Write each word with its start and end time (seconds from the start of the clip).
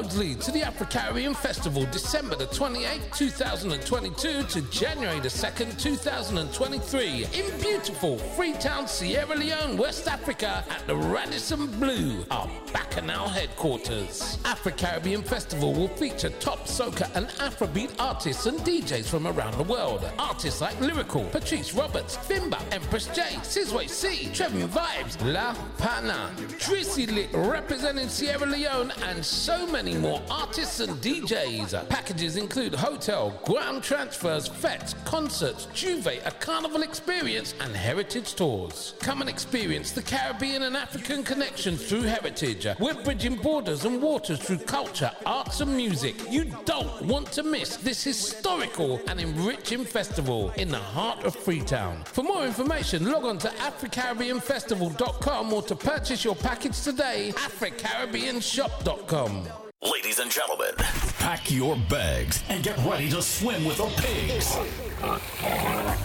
Loadsley 0.00 0.34
to 0.36 0.50
the 0.50 0.62
Afro 0.62 0.86
Caribbean 0.86 1.34
Festival, 1.34 1.84
December 1.92 2.34
the 2.34 2.46
28th, 2.46 3.14
2022 3.18 4.44
to 4.44 4.62
January 4.70 5.20
the 5.20 5.28
2nd, 5.28 5.78
2023, 5.78 7.26
in 7.34 7.60
beautiful 7.60 8.16
Freetown, 8.16 8.88
Sierra 8.88 9.34
Leone, 9.34 9.76
West 9.76 10.08
Africa, 10.08 10.64
at 10.70 10.86
the 10.86 10.96
Radisson 10.96 11.66
Blu, 11.78 12.24
our 12.30 12.48
Bacchanal 12.72 13.28
headquarters. 13.28 14.38
Afro 14.46 14.72
Caribbean 14.72 15.22
Festival 15.22 15.74
will 15.74 15.88
feature 15.88 16.30
top 16.40 16.60
soca 16.60 17.14
and 17.14 17.26
Afrobeat 17.40 17.90
artists 17.98 18.46
and 18.46 18.58
DJs 18.60 19.06
from 19.06 19.26
around 19.26 19.58
the 19.58 19.64
world. 19.64 20.10
Artists 20.18 20.62
like 20.62 20.76
Lyrikal, 20.76 21.30
Patrice 21.30 21.74
Roberts, 21.74 22.16
Fimba, 22.16 22.58
Empress 22.72 23.06
J, 23.08 23.22
Sizwe 23.42 23.86
C, 23.86 24.30
Trevin 24.32 24.66
Vibes, 24.68 25.22
La 25.30 25.54
Pana, 25.76 26.30
Tracy 26.58 27.04
Lit 27.04 27.28
representing 27.34 28.08
Sierra 28.08 28.46
Leone, 28.46 28.92
and 29.02 29.22
so 29.22 29.66
many 29.66 29.89
more 29.98 30.22
artists 30.30 30.80
and 30.80 30.92
DJs. 31.02 31.88
Packages 31.88 32.36
include 32.36 32.74
hotel, 32.74 33.30
ground 33.44 33.82
transfers, 33.82 34.48
fetes, 34.48 34.94
concerts, 35.04 35.66
Juve, 35.74 36.06
a 36.06 36.30
carnival 36.40 36.82
experience, 36.82 37.54
and 37.60 37.74
heritage 37.74 38.34
tours. 38.34 38.94
Come 39.00 39.20
and 39.20 39.30
experience 39.30 39.92
the 39.92 40.02
Caribbean 40.02 40.62
and 40.62 40.76
African 40.76 41.22
connection 41.22 41.76
through 41.76 42.02
heritage. 42.02 42.66
We're 42.78 43.02
bridging 43.02 43.36
borders 43.36 43.84
and 43.84 44.02
waters 44.02 44.40
through 44.40 44.58
culture, 44.58 45.10
arts, 45.26 45.60
and 45.60 45.76
music. 45.76 46.14
You 46.30 46.46
don't 46.64 47.02
want 47.02 47.32
to 47.32 47.42
miss 47.42 47.76
this 47.76 48.04
historical 48.04 49.00
and 49.08 49.20
enriching 49.20 49.84
festival 49.84 50.52
in 50.56 50.68
the 50.68 50.78
heart 50.78 51.24
of 51.24 51.34
Freetown. 51.34 52.04
For 52.04 52.22
more 52.22 52.44
information, 52.44 53.10
log 53.10 53.24
on 53.24 53.38
to 53.38 53.48
AfriCaribbeanFestival.com 53.48 55.52
or 55.52 55.62
to 55.62 55.74
purchase 55.74 56.24
your 56.24 56.36
package 56.36 56.80
today, 56.82 57.32
AfriCaribbeanShop.com. 57.36 59.48
Ladies 59.82 60.18
and 60.18 60.30
gentlemen, 60.30 60.74
pack 61.18 61.50
your 61.50 61.74
bags 61.88 62.44
and 62.50 62.62
get 62.62 62.76
ready 62.84 63.08
to 63.08 63.22
swim 63.22 63.64
with 63.64 63.78
the 63.78 63.86
pigs. 63.96 64.54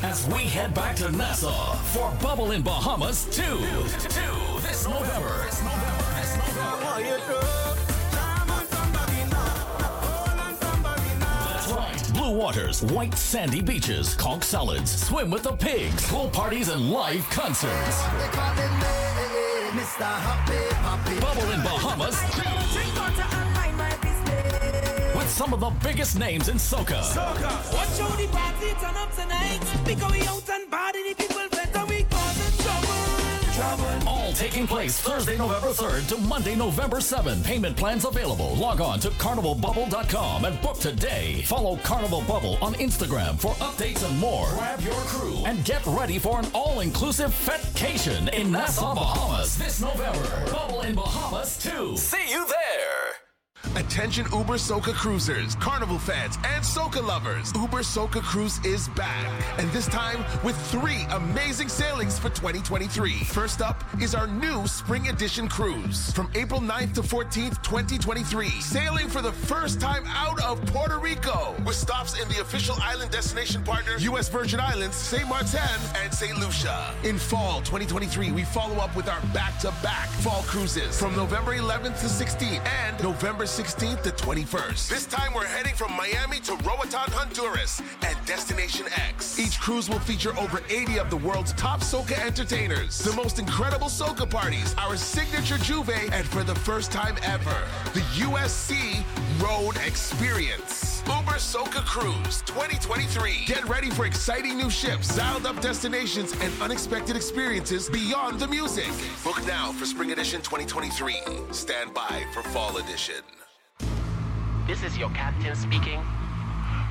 As 0.01 0.25
we 0.27 0.43
head 0.43 0.73
back 0.73 0.95
to 0.95 1.11
Nassau 1.11 1.73
for 1.91 2.09
Bubble 2.23 2.51
in 2.51 2.61
Bahamas 2.61 3.25
2. 3.35 3.41
2 3.41 3.49
this 4.61 4.87
November. 4.87 5.43
This 5.43 5.61
November. 5.61 6.05
That's 11.49 11.71
right. 11.73 12.11
Blue 12.13 12.31
waters, 12.31 12.81
white 12.81 13.13
sandy 13.15 13.61
beaches, 13.61 14.15
conch 14.15 14.45
salads, 14.45 15.05
swim 15.05 15.29
with 15.29 15.43
the 15.43 15.51
pigs, 15.51 16.07
pool 16.09 16.29
parties, 16.29 16.69
and 16.69 16.91
live 16.91 17.29
concerts. 17.29 18.03
Bubble 21.19 21.51
in 21.51 21.61
Bahamas 21.61 22.21
2. 22.41 22.54
With 25.35 25.43
some 25.43 25.53
of 25.53 25.59
the 25.59 25.71
biggest 25.85 26.17
names 26.17 26.47
in 26.47 26.55
soca. 26.55 27.01
Watch 27.73 27.99
how 27.99 28.15
the 28.15 28.27
party 28.27 28.69
turn 28.79 28.95
up 28.95 29.13
tonight. 29.13 29.59
Because 29.85 30.11
we 30.13 30.21
out 30.21 30.49
and 30.49 30.71
bad 30.71 30.95
the 30.95 31.13
people 31.13 31.41
better 31.51 31.85
we 31.87 32.03
causing 32.03 32.63
trouble. 32.63 32.95
Trouble. 33.53 34.07
All 34.07 34.31
taking 34.31 34.65
place 34.65 34.97
Thursday, 35.01 35.37
November 35.37 35.67
3rd 35.67 36.07
to 36.09 36.17
Monday, 36.21 36.55
November 36.55 36.97
7th. 36.97 37.43
Payment 37.43 37.75
plans 37.75 38.05
available. 38.05 38.55
Log 38.55 38.79
on 38.79 38.99
to 39.01 39.09
carnivalbubble.com 39.09 40.45
and 40.45 40.61
book 40.61 40.79
today. 40.79 41.41
Follow 41.41 41.75
Carnival 41.77 42.21
Bubble 42.21 42.57
on 42.61 42.73
Instagram 42.75 43.37
for 43.37 43.53
updates 43.55 44.07
and 44.07 44.17
more. 44.17 44.47
Grab 44.51 44.79
your 44.81 44.93
crew 44.93 45.43
and 45.45 45.65
get 45.65 45.85
ready 45.85 46.17
for 46.17 46.39
an 46.39 46.45
all-inclusive 46.53 47.31
fetcation 47.31 48.33
in 48.33 48.51
Nassau, 48.53 48.95
Bahamas 48.95 49.57
this 49.57 49.81
November. 49.81 50.51
Bubble 50.51 50.81
in 50.83 50.95
Bahamas 50.95 51.57
2. 51.57 51.97
See 51.97 52.29
you 52.29 52.45
there. 52.47 52.64
Attention 53.95 54.25
Uber 54.33 54.55
Soca 54.55 54.93
cruisers, 54.93 55.55
carnival 55.55 55.97
fans, 55.97 56.35
and 56.43 56.61
Soca 56.61 57.01
lovers. 57.01 57.53
Uber 57.55 57.79
Soca 57.79 58.21
Cruise 58.21 58.59
is 58.65 58.89
back. 58.89 59.25
And 59.57 59.71
this 59.71 59.87
time 59.87 60.25
with 60.43 60.57
three 60.69 61.05
amazing 61.11 61.69
sailings 61.69 62.19
for 62.19 62.27
2023. 62.27 63.23
First 63.23 63.61
up 63.61 63.81
is 64.01 64.13
our 64.13 64.27
new 64.27 64.67
Spring 64.67 65.07
Edition 65.07 65.47
cruise. 65.47 66.11
From 66.11 66.29
April 66.35 66.59
9th 66.59 66.95
to 66.95 67.03
14th, 67.03 67.63
2023. 67.63 68.49
Sailing 68.59 69.07
for 69.07 69.21
the 69.21 69.31
first 69.31 69.79
time 69.79 70.03
out 70.07 70.43
of 70.43 70.59
Puerto 70.65 70.99
Rico. 70.99 71.55
With 71.65 71.75
stops 71.75 72.21
in 72.21 72.27
the 72.27 72.41
official 72.41 72.75
island 72.81 73.11
destination 73.11 73.63
partner, 73.63 73.95
U.S. 73.99 74.27
Virgin 74.27 74.59
Islands, 74.59 74.97
St. 74.97 75.25
Martin, 75.25 75.61
and 76.03 76.13
St. 76.13 76.37
Lucia. 76.37 76.93
In 77.05 77.17
fall 77.17 77.59
2023, 77.61 78.33
we 78.33 78.43
follow 78.43 78.75
up 78.75 78.93
with 78.93 79.07
our 79.07 79.21
back-to-back 79.33 80.09
fall 80.19 80.43
cruises 80.43 80.99
from 80.99 81.15
November 81.15 81.55
11th 81.55 81.97
to 82.01 82.07
16th 82.07 82.59
and 82.65 83.01
November 83.01 83.45
16th 83.45 83.84
to 83.93 84.09
21st. 84.09 84.89
This 84.89 85.05
time 85.05 85.31
we're 85.33 85.45
heading 85.45 85.75
from 85.75 85.91
Miami 85.93 86.39
to 86.39 86.53
Roatan, 86.67 87.11
Honduras 87.11 87.81
at 88.01 88.17
Destination 88.25 88.87
X. 88.95 89.39
Each 89.39 89.59
cruise 89.59 89.89
will 89.89 89.99
feature 89.99 90.35
over 90.39 90.63
80 90.69 90.97
of 90.97 91.11
the 91.11 91.17
world's 91.17 91.53
top 91.53 91.81
soca 91.81 92.19
entertainers, 92.25 92.97
the 92.99 93.13
most 93.13 93.37
incredible 93.37 93.87
soca 93.87 94.27
parties, 94.27 94.73
our 94.79 94.97
signature 94.97 95.59
Juve, 95.59 95.89
and 95.89 96.25
for 96.25 96.43
the 96.43 96.55
first 96.55 96.91
time 96.91 97.15
ever, 97.23 97.55
the 97.93 98.01
USC 98.23 99.03
Road 99.39 99.77
Experience. 99.85 101.03
Uber 101.05 101.37
Soca 101.37 101.85
Cruise 101.85 102.41
2023. 102.47 103.45
Get 103.45 103.63
ready 103.69 103.91
for 103.91 104.07
exciting 104.07 104.57
new 104.57 104.71
ships, 104.71 105.15
dialed 105.15 105.45
up 105.45 105.61
destinations, 105.61 106.33
and 106.41 106.51
unexpected 106.59 107.15
experiences 107.15 107.87
beyond 107.89 108.39
the 108.39 108.47
music. 108.47 108.89
Book 109.23 109.45
now 109.45 109.71
for 109.73 109.85
Spring 109.85 110.11
Edition 110.11 110.41
2023. 110.41 111.17
Stand 111.51 111.93
by 111.93 112.25
for 112.33 112.41
Fall 112.41 112.77
Edition. 112.77 113.44
This 114.67 114.81
is 114.81 114.97
your 114.97 115.11
captain 115.11 115.55
speaking. 115.55 116.01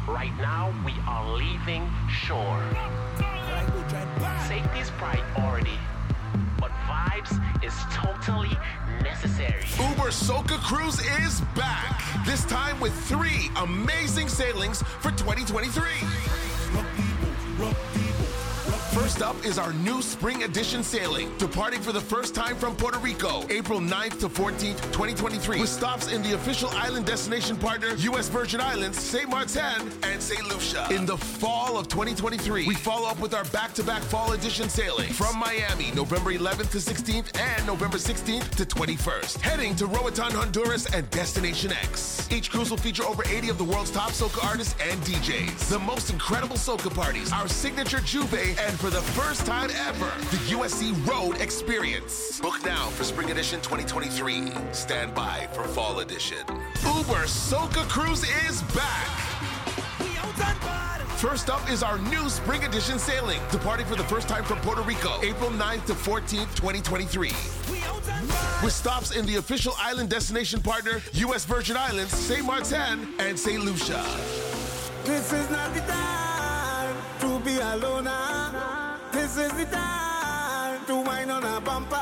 Right 0.07 0.33
now, 0.39 0.73
we 0.87 0.93
are 1.09 1.37
leaving 1.37 1.91
shore. 2.09 2.63
Safety 4.47 4.79
is 4.79 4.91
priority, 4.93 5.77
but 6.61 6.71
vibes 6.87 7.33
is 7.65 7.75
totally 7.93 8.57
necessary. 9.03 9.65
Uber 9.77 10.11
Soca 10.11 10.59
Cruise 10.63 11.01
is 11.25 11.41
back. 11.57 12.01
This 12.25 12.45
time 12.45 12.79
with 12.79 12.95
three 13.09 13.51
amazing 13.57 14.29
sailings 14.29 14.81
for 15.01 15.11
2023. 15.11 15.83
First 18.95 19.23
up 19.23 19.35
is 19.45 19.59
our 19.59 19.73
new 19.73 20.01
spring 20.01 20.45
edition 20.45 20.85
sailing, 20.85 21.37
departing 21.37 21.81
for 21.81 21.91
the 21.91 22.01
first 22.01 22.33
time 22.33 22.55
from 22.55 22.77
Puerto 22.77 23.01
Rico, 23.01 23.45
April 23.51 23.81
9th 23.81 24.21
to 24.21 24.29
14th, 24.29 24.81
2023, 24.93 25.59
with 25.59 25.69
stops 25.69 26.13
in 26.13 26.23
the 26.23 26.35
official 26.35 26.69
island 26.71 27.05
destination 27.05 27.57
partner, 27.57 27.97
U.S. 27.97 28.29
Virgin 28.29 28.61
Islands, 28.61 28.97
St. 28.97 29.29
Martin, 29.29 29.91
and 30.05 30.23
St. 30.23 30.47
Lucia. 30.47 30.87
In 30.93 31.07
the 31.07 31.17
fall 31.17 31.77
of 31.77 31.89
2023, 31.89 32.69
we 32.69 32.75
follow 32.77 33.09
up 33.09 33.19
with 33.19 33.35
our 33.35 33.43
back-to-back 33.47 34.01
fall 34.01 34.31
edition 34.31 34.69
sailing 34.69 35.13
from 35.13 35.41
Miami, 35.41 35.91
November 35.91 36.33
11th 36.33 36.71
to 36.71 36.79
16th 36.79 37.37
and 37.37 37.67
November 37.67 37.97
16th 37.97 38.49
to 38.51 38.65
21st, 38.65 39.41
heading 39.41 39.75
to 39.75 39.87
Roatan, 39.87 40.31
Honduras, 40.31 40.87
and 40.95 41.11
Destination 41.11 41.73
X. 41.73 42.29
Each 42.31 42.49
cruise 42.49 42.71
will 42.71 42.79
feature 42.79 43.03
over 43.03 43.25
80 43.27 43.49
of 43.49 43.59
the 43.59 43.65
world's 43.65 43.91
top 43.91 44.13
soca 44.13 44.45
artists 44.45 44.77
and 44.89 45.01
DJs, 45.01 45.69
the 45.69 45.81
most 45.81 46.11
incredible 46.11 46.57
soca 46.57 46.95
parties, 46.95 47.33
our 47.33 47.49
signature 47.49 47.99
Juve, 47.99 48.33
and 48.35 48.79
for 48.85 48.91
the 48.91 49.01
first 49.13 49.47
time 49.47 49.71
ever, 49.87 50.13
the 50.31 50.37
USC 50.53 50.93
Road 51.09 51.41
Experience. 51.41 52.39
Book 52.39 52.63
now 52.67 52.89
for 52.89 53.03
Spring 53.03 53.31
Edition 53.31 53.59
2023. 53.63 54.53
Stand 54.73 55.15
by 55.15 55.49
for 55.55 55.65
Fall 55.65 56.01
Edition. 56.01 56.45
Uber 56.85 57.25
Soca 57.25 57.89
Cruise 57.89 58.25
is 58.47 58.61
back. 58.75 59.09
First 61.17 61.49
up 61.49 61.67
is 61.71 61.83
our 61.83 61.99
new 61.99 62.29
Spring 62.29 62.63
Edition 62.65 62.99
sailing, 62.99 63.41
departing 63.51 63.87
for 63.87 63.97
the 63.97 64.05
first 64.05 64.29
time 64.29 64.45
from 64.45 64.59
Puerto 64.59 64.83
Rico, 64.83 65.19
April 65.23 65.49
9th 65.49 65.87
to 65.87 65.95
14th, 65.95 66.55
2023. 66.55 67.29
With 68.63 68.73
stops 68.75 69.17
in 69.17 69.25
the 69.25 69.37
official 69.37 69.73
island 69.79 70.11
destination 70.11 70.61
partner, 70.61 71.01
U.S. 71.15 71.47
Virgin 71.47 71.79
Islands, 71.79 72.13
St. 72.13 72.45
Martin, 72.45 73.09
and 73.19 73.39
St. 73.39 73.65
Lucia. 73.65 74.05
This 75.05 75.33
is 75.33 75.49
not 75.49 75.73
the 75.73 75.81
time 75.81 76.34
to 77.25 77.39
be 77.41 77.57
alone. 77.59 78.07
ah. 78.07 78.99
This 79.11 79.37
is 79.39 79.53
the 79.55 79.65
time 79.67 80.85
to 80.87 80.97
wine 80.97 81.31
on 81.31 81.43
a 81.43 81.61
bumper. 81.61 81.97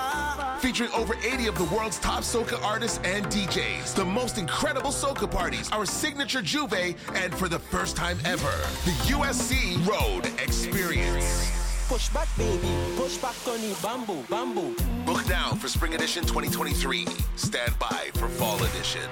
Featuring 0.59 0.91
over 0.93 1.15
80 1.23 1.47
of 1.47 1.57
the 1.59 1.65
world's 1.75 1.99
top 1.99 2.23
soca 2.23 2.61
artists 2.65 2.99
and 3.05 3.27
DJs, 3.27 3.95
the 3.95 4.05
most 4.05 4.39
incredible 4.39 4.91
soca 4.91 5.31
parties, 5.31 5.71
our 5.71 5.87
signature 5.87 6.43
Juve, 6.43 6.97
and 7.15 7.35
for 7.35 7.49
the 7.49 7.59
first 7.59 7.97
time 7.97 8.19
ever, 8.25 8.51
the 8.85 8.95
USC 9.15 9.87
Road 9.87 10.27
Experience. 10.43 11.51
Push 11.89 12.09
back, 12.09 12.29
baby. 12.37 12.69
Push 12.97 13.19
back 13.19 13.37
on 13.47 13.61
the 13.61 13.77
bamboo, 13.83 14.25
bamboo. 14.29 14.75
Book 15.05 15.29
now 15.29 15.51
for 15.55 15.69
Spring 15.69 15.95
Edition 15.95 16.23
2023. 16.23 17.07
Stand 17.37 17.79
by 17.79 18.11
for 18.15 18.29
Fall 18.29 18.57
Edition. 18.65 19.09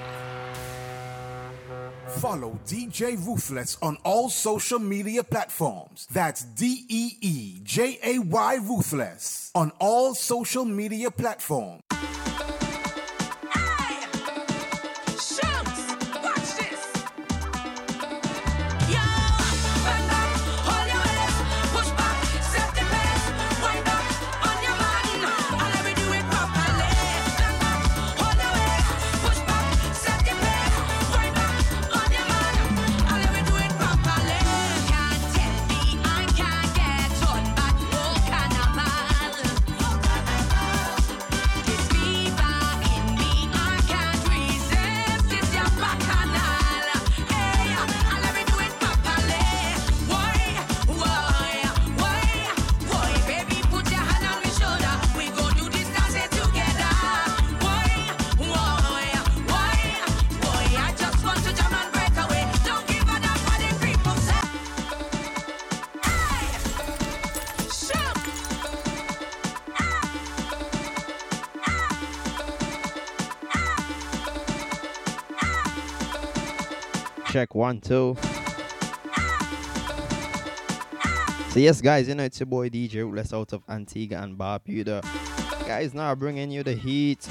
Follow 2.19 2.59
DJ 2.67 3.15
Ruthless 3.25 3.77
on 3.81 3.97
all 4.03 4.29
social 4.29 4.79
media 4.79 5.23
platforms. 5.23 6.07
That's 6.11 6.43
D 6.43 6.85
E 6.89 7.11
E 7.21 7.59
J 7.63 7.99
A 8.03 8.19
Y 8.19 8.55
Ruthless 8.55 9.51
on 9.55 9.71
all 9.79 10.13
social 10.13 10.65
media 10.65 11.09
platforms. 11.09 11.81
Check 77.31 77.55
one, 77.55 77.79
two. 77.79 78.17
So 81.51 81.59
yes, 81.59 81.79
guys, 81.79 82.09
you 82.09 82.15
know 82.15 82.23
it's 82.23 82.41
your 82.41 82.47
boy 82.47 82.69
DJ 82.69 82.95
Ruthless 82.95 83.33
out 83.33 83.53
of 83.53 83.63
Antigua 83.69 84.21
and 84.21 84.37
Barbuda. 84.37 85.01
Guys, 85.65 85.93
now 85.93 86.13
bringing 86.13 86.51
you 86.51 86.61
the 86.63 86.73
heat 86.73 87.25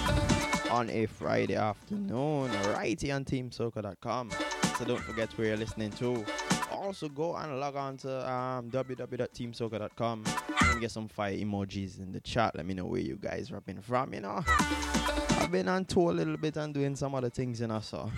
on 0.70 0.88
a 0.88 1.04
Friday 1.04 1.56
afternoon, 1.56 2.50
right 2.72 2.98
here 2.98 3.14
on 3.14 3.26
TeamSoca.com. 3.26 4.30
So 4.78 4.86
don't 4.86 5.00
forget 5.00 5.36
where 5.36 5.48
you're 5.48 5.58
listening 5.58 5.90
to. 5.92 6.24
Also, 6.72 7.10
go 7.10 7.36
and 7.36 7.60
log 7.60 7.76
on 7.76 7.98
to 7.98 8.32
um, 8.32 8.70
www.teamsoca.com 8.70 10.24
and 10.62 10.80
get 10.80 10.90
some 10.90 11.08
fire 11.08 11.36
emojis 11.36 11.98
in 11.98 12.10
the 12.12 12.20
chat. 12.20 12.56
Let 12.56 12.64
me 12.64 12.72
know 12.72 12.86
where 12.86 13.02
you 13.02 13.16
guys 13.16 13.50
are 13.50 13.54
rapping 13.54 13.82
from. 13.82 14.14
You 14.14 14.20
know, 14.20 14.42
I've 14.46 15.52
been 15.52 15.68
on 15.68 15.84
tour 15.84 16.10
a 16.10 16.14
little 16.14 16.38
bit 16.38 16.56
and 16.56 16.72
doing 16.72 16.96
some 16.96 17.14
other 17.14 17.28
things, 17.28 17.60
you 17.60 17.66
know. 17.66 17.80
So 17.80 18.10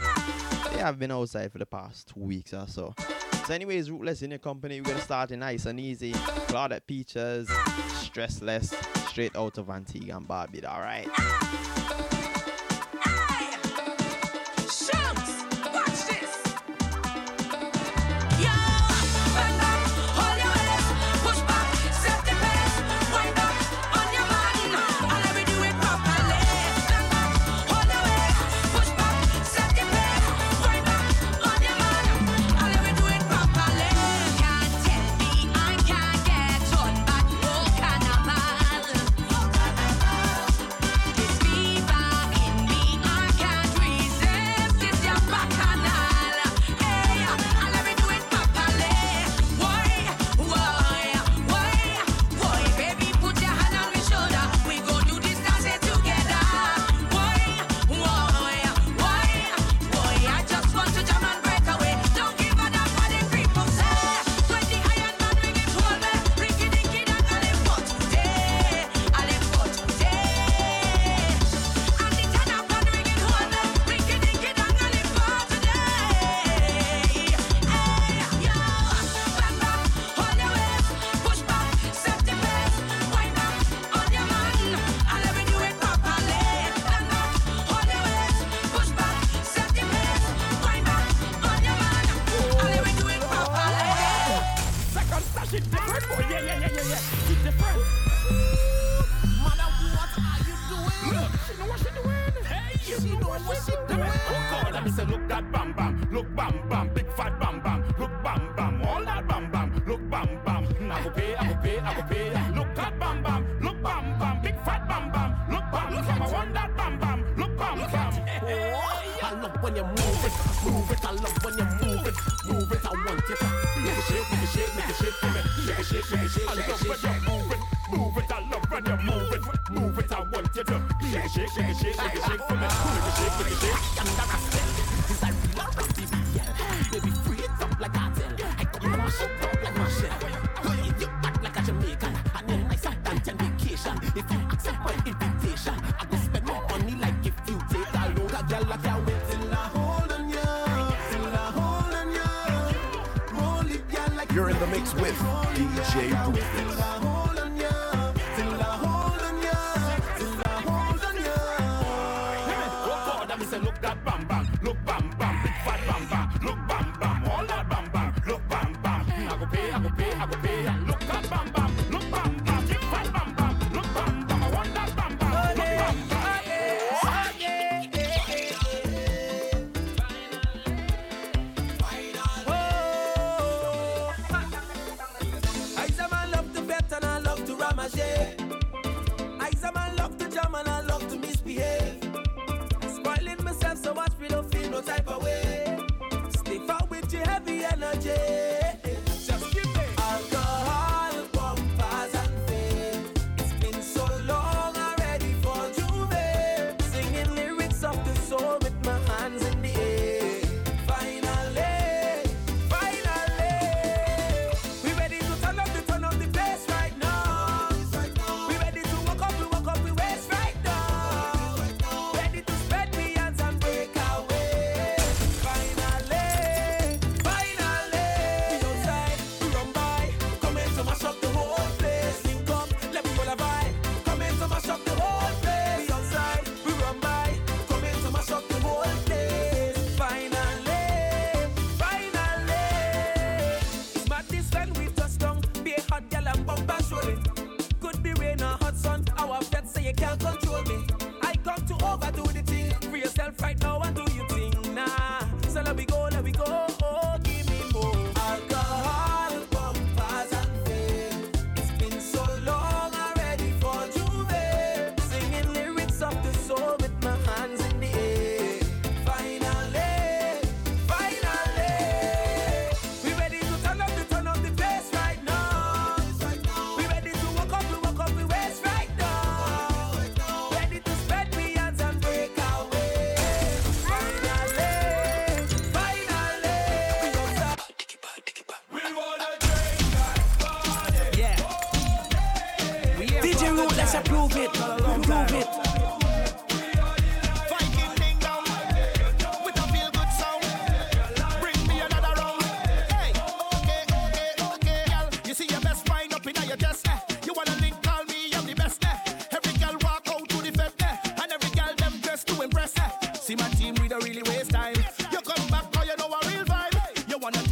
I've 0.81 0.99
been 0.99 1.11
outside 1.11 1.53
for 1.53 1.59
the 1.59 1.67
past 1.67 2.13
two 2.15 2.21
weeks 2.21 2.55
or 2.55 2.67
so. 2.67 2.95
So, 3.47 3.55
anyways, 3.55 3.91
Ruthless 3.91 4.23
in 4.23 4.31
your 4.31 4.39
company. 4.39 4.81
We're 4.81 4.91
gonna 4.91 5.01
start 5.01 5.33
it 5.33 5.37
nice 5.37 5.67
and 5.67 5.81
easy. 5.81 6.13
Claudette 6.13 6.87
Peters, 6.87 7.49
stressless, 7.49 8.75
straight 9.09 9.37
out 9.37 9.59
of 9.59 9.69
Antigua 9.69 10.17
and 10.17 10.29
Barbuda. 10.29 10.69
All 10.69 10.81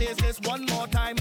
taste 0.00 0.20
this 0.22 0.40
one 0.48 0.64
more 0.66 0.86
time, 0.86 1.16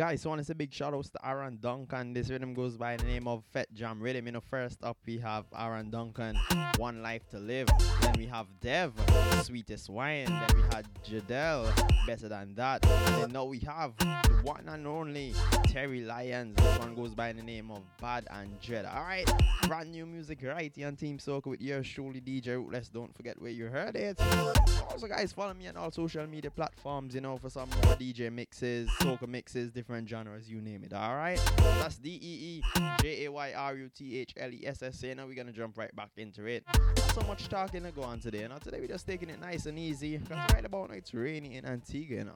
guys, 0.00 0.22
so 0.22 0.30
I 0.30 0.32
want 0.32 0.40
to 0.40 0.44
say 0.46 0.54
big 0.54 0.72
shout 0.72 0.94
outs 0.94 1.10
to 1.10 1.28
Aaron 1.28 1.58
Duncan. 1.60 2.14
This 2.14 2.30
rhythm 2.30 2.54
goes 2.54 2.78
by 2.78 2.96
the 2.96 3.04
name 3.04 3.28
of 3.28 3.44
Fat 3.52 3.70
Jam 3.74 4.00
Rhythm. 4.00 4.24
You 4.24 4.32
know, 4.32 4.40
first 4.40 4.82
up 4.82 4.96
we 5.10 5.18
have 5.18 5.44
Aaron 5.58 5.90
Duncan, 5.90 6.38
One 6.76 7.02
Life 7.02 7.28
to 7.30 7.38
Live. 7.40 7.66
Then 8.00 8.14
we 8.16 8.26
have 8.26 8.46
Dev, 8.60 8.92
Sweetest 9.42 9.90
Wine. 9.90 10.26
Then 10.26 10.46
we 10.54 10.62
had 10.72 10.86
Jadel, 11.02 11.66
Better 12.06 12.28
Than 12.28 12.54
That. 12.54 12.82
Then 12.82 13.32
now 13.32 13.44
we 13.44 13.58
have 13.60 13.96
the 13.96 14.06
one 14.44 14.68
and 14.68 14.86
only 14.86 15.34
Terry 15.64 16.02
Lyons. 16.02 16.54
This 16.56 16.78
one 16.78 16.94
goes 16.94 17.12
by 17.12 17.32
the 17.32 17.42
name 17.42 17.72
of 17.72 17.82
Bad 18.00 18.28
and 18.30 18.60
Dread. 18.60 18.84
Alright, 18.84 19.28
brand 19.66 19.90
new 19.90 20.06
music 20.06 20.44
right 20.44 20.72
here 20.72 20.86
on 20.86 20.94
Team 20.94 21.18
Soca 21.18 21.46
with 21.46 21.60
yours 21.60 21.88
truly 21.88 22.20
DJ 22.20 22.56
Ruthless. 22.56 22.88
Don't 22.88 23.14
forget 23.16 23.40
where 23.42 23.50
you 23.50 23.66
heard 23.66 23.96
it. 23.96 24.20
Also, 24.90 25.06
guys, 25.06 25.32
follow 25.32 25.54
me 25.54 25.68
on 25.68 25.76
all 25.76 25.90
social 25.90 26.26
media 26.26 26.50
platforms, 26.50 27.14
you 27.14 27.20
know, 27.20 27.36
for 27.36 27.50
some 27.50 27.68
more 27.70 27.94
DJ 27.94 28.32
mixes, 28.32 28.88
soca 29.00 29.28
mixes, 29.28 29.70
different 29.70 30.08
genres, 30.08 30.50
you 30.50 30.60
name 30.60 30.84
it. 30.84 30.92
All 30.92 31.16
right, 31.16 31.40
that's 31.56 31.96
D 31.98 32.10
E 32.10 32.60
E 32.60 32.62
J 33.00 33.24
A 33.26 33.32
Y 33.32 33.52
R 33.56 33.76
U 33.76 33.90
T 33.94 34.18
H 34.18 34.34
L 34.36 34.52
E 34.52 34.62
S 34.66 34.82
S 34.82 34.99
A. 35.04 35.14
Now 35.14 35.26
we're 35.26 35.34
gonna 35.34 35.52
jump 35.52 35.78
right 35.78 35.94
back 35.94 36.10
into 36.16 36.46
it. 36.46 36.64
Not 36.68 37.14
so 37.14 37.20
much 37.26 37.48
talking 37.48 37.82
to 37.84 37.90
go 37.90 38.02
on 38.02 38.20
today. 38.20 38.46
Now 38.48 38.58
today 38.58 38.78
we're 38.80 38.86
just 38.86 39.06
taking 39.06 39.30
it 39.30 39.40
nice 39.40 39.66
and 39.66 39.78
easy. 39.78 40.18
Cause 40.18 40.38
right 40.52 40.64
about 40.64 40.90
now 40.90 40.96
it's 40.96 41.14
raining 41.14 41.52
in 41.52 41.64
Antigua, 41.64 42.18
you 42.18 42.24
know. 42.24 42.32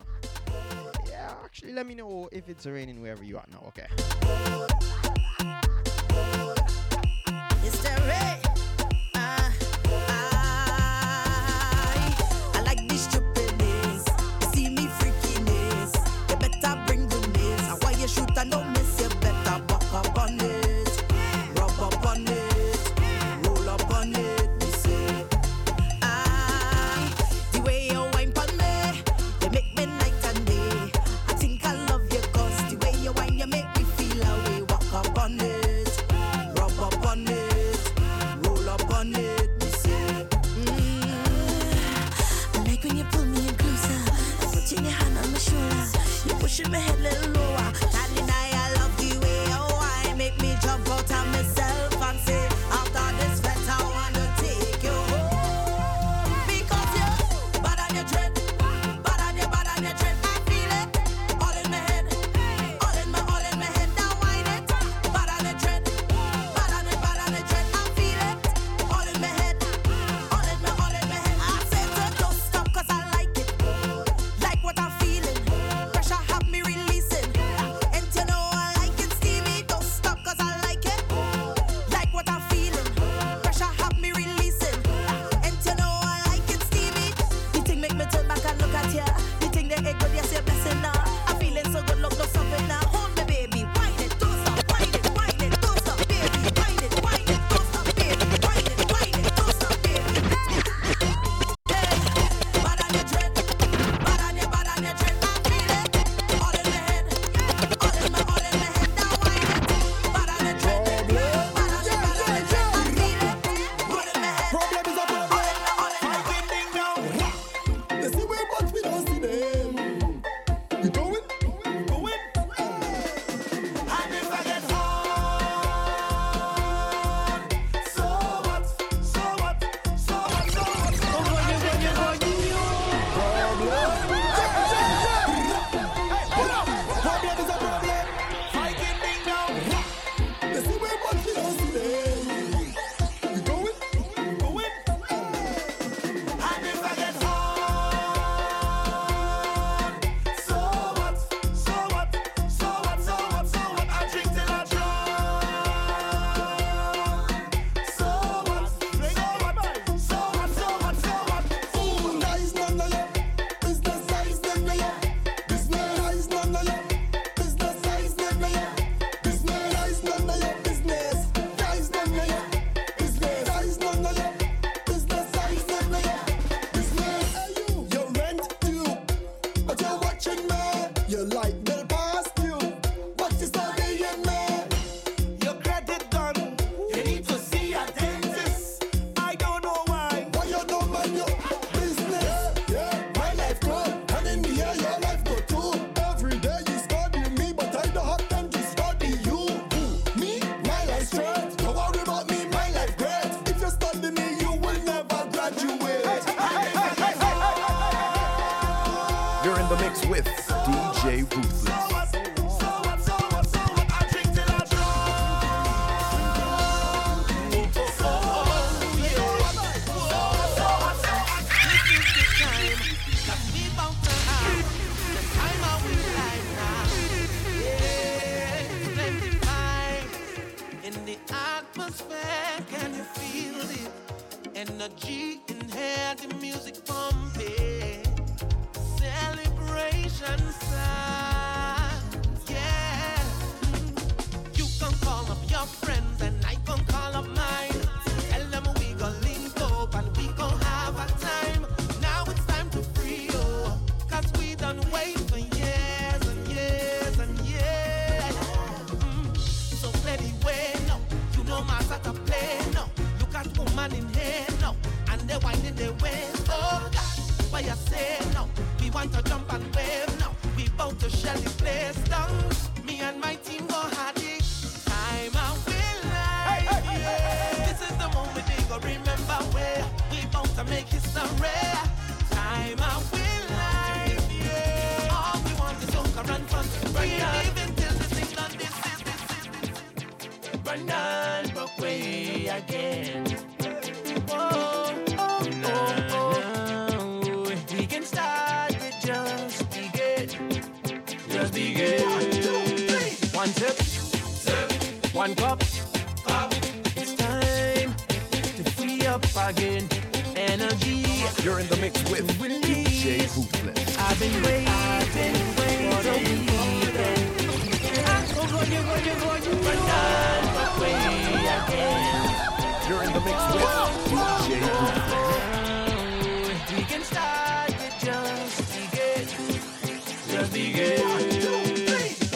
Yeah, 1.07 1.35
actually, 1.45 1.73
let 1.73 1.87
me 1.87 1.95
know 1.95 2.29
if 2.33 2.49
it's 2.49 2.67
raining 2.67 3.01
wherever 3.01 3.25
you 3.25 3.37
are 3.37 3.47
now. 3.51 3.65
Okay. 3.69 5.04
You 46.65 46.71
pushing 46.71 47.34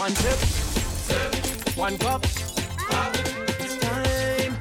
One 0.08 0.16
sip, 0.16 0.38
sip. 1.04 1.76
one 1.76 1.98
cup. 1.98 2.22
Pop. 2.88 3.14
It's 3.60 3.76
time 3.76 4.56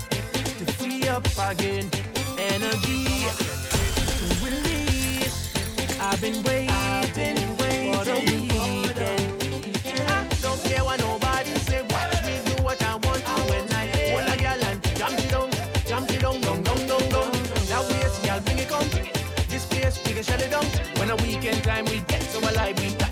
to 0.60 0.74
free 0.74 1.08
up 1.08 1.26
again. 1.40 1.90
Energy 2.38 3.06
to 3.06 4.26
release. 4.44 5.56
I've 6.02 6.20
been 6.20 6.44
waiting, 6.44 6.70
I've 6.70 7.16
been 7.16 7.56
waiting 7.60 7.94
for 7.94 8.04
the 8.04 8.16
weekend. 8.28 9.00
I 10.10 10.28
don't 10.42 10.62
care 10.66 10.84
what 10.84 11.00
nobody 11.00 11.52
say. 11.60 11.82
Watch 11.92 12.26
me 12.26 12.42
do 12.44 12.62
what 12.62 12.84
I 12.84 12.96
want 12.96 13.24
to 13.24 13.36
when 13.50 13.72
I 13.72 13.88
hold 13.88 14.28
a 14.28 14.36
girl 14.36 14.64
and 14.68 14.84
jump 14.98 15.18
it 15.18 15.32
down, 15.32 15.50
jump 15.86 16.12
it 16.12 16.20
down, 16.20 16.42
down, 16.42 16.62
down, 16.64 16.88
down, 16.88 17.10
down. 17.10 17.32
That 17.72 17.88
way, 17.88 18.28
girl, 18.28 18.42
bring 18.42 18.60
it 18.60 18.68
come. 18.68 18.90
This 19.48 19.66
place, 19.66 19.98
we 20.06 20.12
can 20.12 20.24
shut 20.24 20.42
it 20.42 20.52
down. 20.52 20.66
When 21.00 21.10
a 21.10 21.16
weekend 21.16 21.64
time, 21.64 21.86
we 21.86 22.02
get 22.02 22.24
so 22.24 22.40
alive, 22.40 22.78
we. 22.82 22.94
Die. 22.96 23.07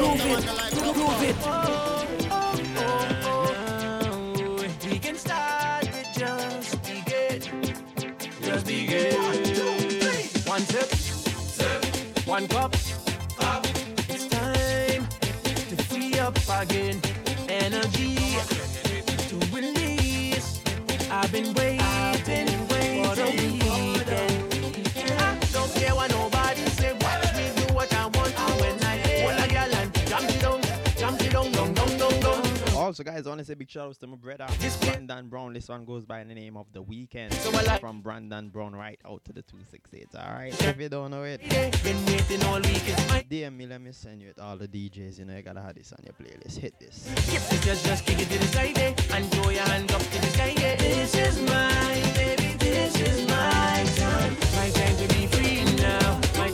Prove 0.00 0.18
it. 0.24 0.46
Prove 0.94 1.22
it. 1.24 1.99
Also, 32.90 33.04
guys, 33.04 33.28
honestly, 33.28 33.54
big 33.54 33.70
shout 33.70 33.86
outs 33.86 33.98
to 33.98 34.08
my 34.08 34.16
brother 34.16 34.48
Brandon 34.80 35.28
Brown. 35.28 35.52
This 35.52 35.68
one 35.68 35.84
goes 35.84 36.04
by 36.04 36.24
the 36.24 36.34
name 36.34 36.56
of 36.56 36.66
The 36.72 36.82
Weekend 36.82 37.32
so 37.34 37.50
like 37.50 37.78
from 37.78 38.00
Brandon 38.00 38.48
Brown 38.48 38.74
right 38.74 38.98
out 39.06 39.24
to 39.26 39.32
the 39.32 39.42
268. 39.42 40.08
All 40.16 40.34
right, 40.34 40.52
if 40.60 40.80
you 40.80 40.88
don't 40.88 41.12
know 41.12 41.22
it, 41.22 41.40
DM 41.40 43.56
me, 43.56 43.68
let 43.68 43.80
me 43.80 43.92
send 43.92 44.20
you 44.20 44.30
it. 44.30 44.40
All 44.40 44.56
the 44.56 44.66
DJs, 44.66 45.20
you 45.20 45.24
know, 45.24 45.36
you 45.36 45.42
gotta 45.42 45.60
have 45.60 45.76
this 45.76 45.92
on 45.92 46.00
your 46.02 46.14
playlist. 46.14 46.58
Hit 46.58 46.80
this. 46.80 47.04
This 47.04 47.28
is 51.14 51.40
my 51.42 52.02
baby, 52.16 52.56
this 52.58 53.00
is 53.00 53.24
my 53.28 53.86
time. 53.98 54.36
My 54.56 54.68
time 54.70 54.96
to 54.96 55.06
be 55.14 55.28
free 55.28 55.62
now. 55.76 56.20
My 56.36 56.50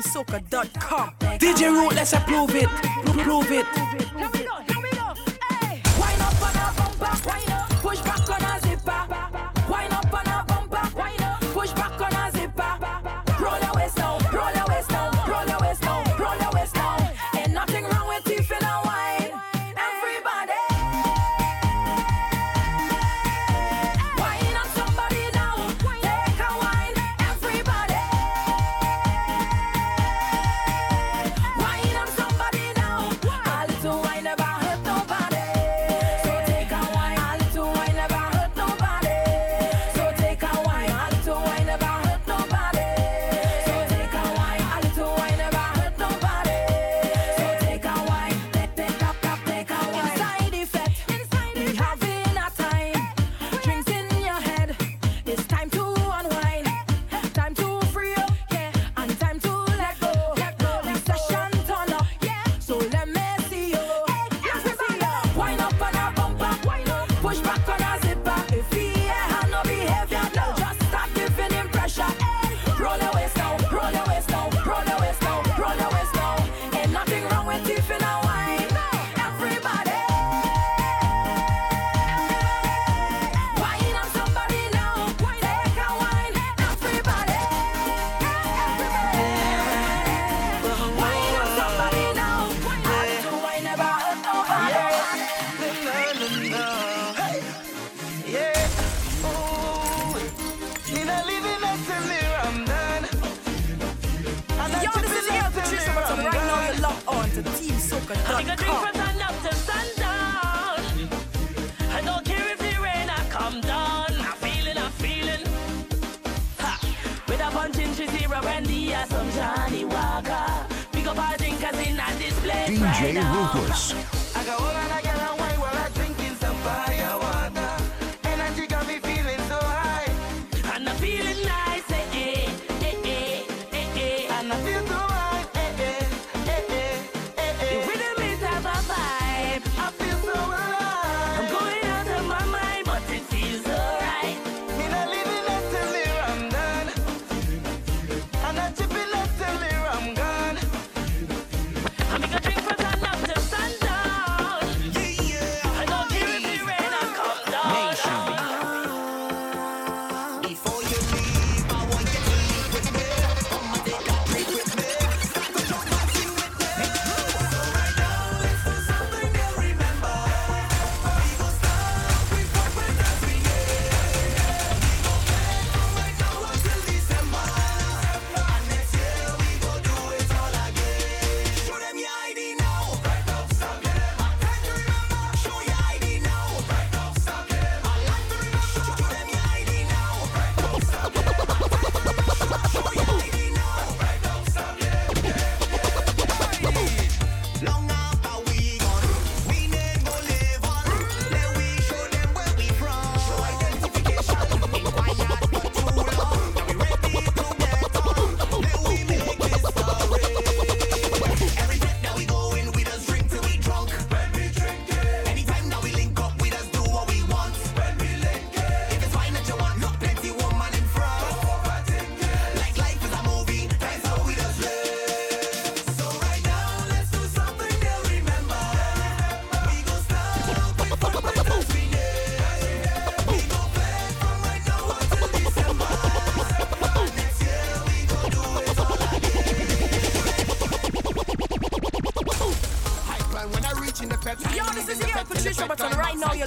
teamsoca.com. 0.00 1.10
DJ 1.38 1.70
Root, 1.70 1.94
let's 1.94 2.12
approve 2.12 2.54
it. 2.54 2.85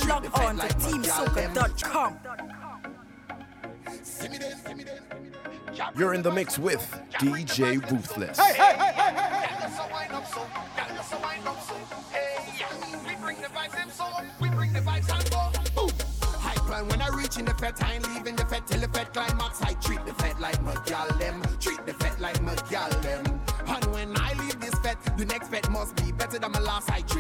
log 0.10 0.26
on 0.40 0.58
to 0.58 0.68
teamsoca.com. 0.68 2.20
You're 5.96 6.14
in 6.14 6.22
the 6.22 6.32
mix 6.32 6.58
with 6.58 7.00
DJ 7.14 7.80
Ruthless. 7.90 8.40
Hey, 8.40 8.54
hey, 8.54 8.74
hey, 8.78 8.94
hey, 8.94 9.14
hey. 9.14 9.30
We 13.08 13.16
bring 13.16 13.38
the 13.42 13.48
vibes 13.48 13.76
and. 13.80 13.92
We 14.42 14.50
bring 14.50 14.74
the 14.74 14.80
vibes 14.80 15.10
and. 15.14 15.76
Boom. 15.76 15.92
High 16.40 16.56
plan 16.56 16.88
when 16.88 17.02
I 17.02 17.10
reach 17.10 17.38
in 17.38 17.46
the 17.46 17.54
fete, 17.54 17.84
I 17.84 17.94
ain't 17.96 18.14
leaving 18.14 18.36
the 18.36 18.46
fete 18.46 18.66
till 18.66 18.80
the 18.80 18.88
fete 18.88 19.14
climax. 19.14 19.62
I 19.62 19.74
treat 19.74 20.06
the 20.06 20.14
fete 20.16 20.40
like 20.40 20.62
my 20.64 20.76
gal 20.86 21.08
them. 21.18 21.42
Treat 21.60 21.86
the 21.86 21.94
fete 21.94 22.20
like 22.20 22.42
my 22.42 22.56
gal 22.70 22.90
them. 23.02 23.42
And 23.68 23.86
when 23.88 24.18
I 24.18 24.34
leave 24.34 24.60
this 24.60 24.74
fete, 24.80 24.98
the 25.18 25.26
next 25.26 25.50
fete 25.50 25.70
must 25.70 25.96
be 25.96 26.12
better 26.12 26.40
than 26.40 26.52
my 26.52 26.60
last. 26.60 26.90
I 26.92 27.02
treat 27.02 27.19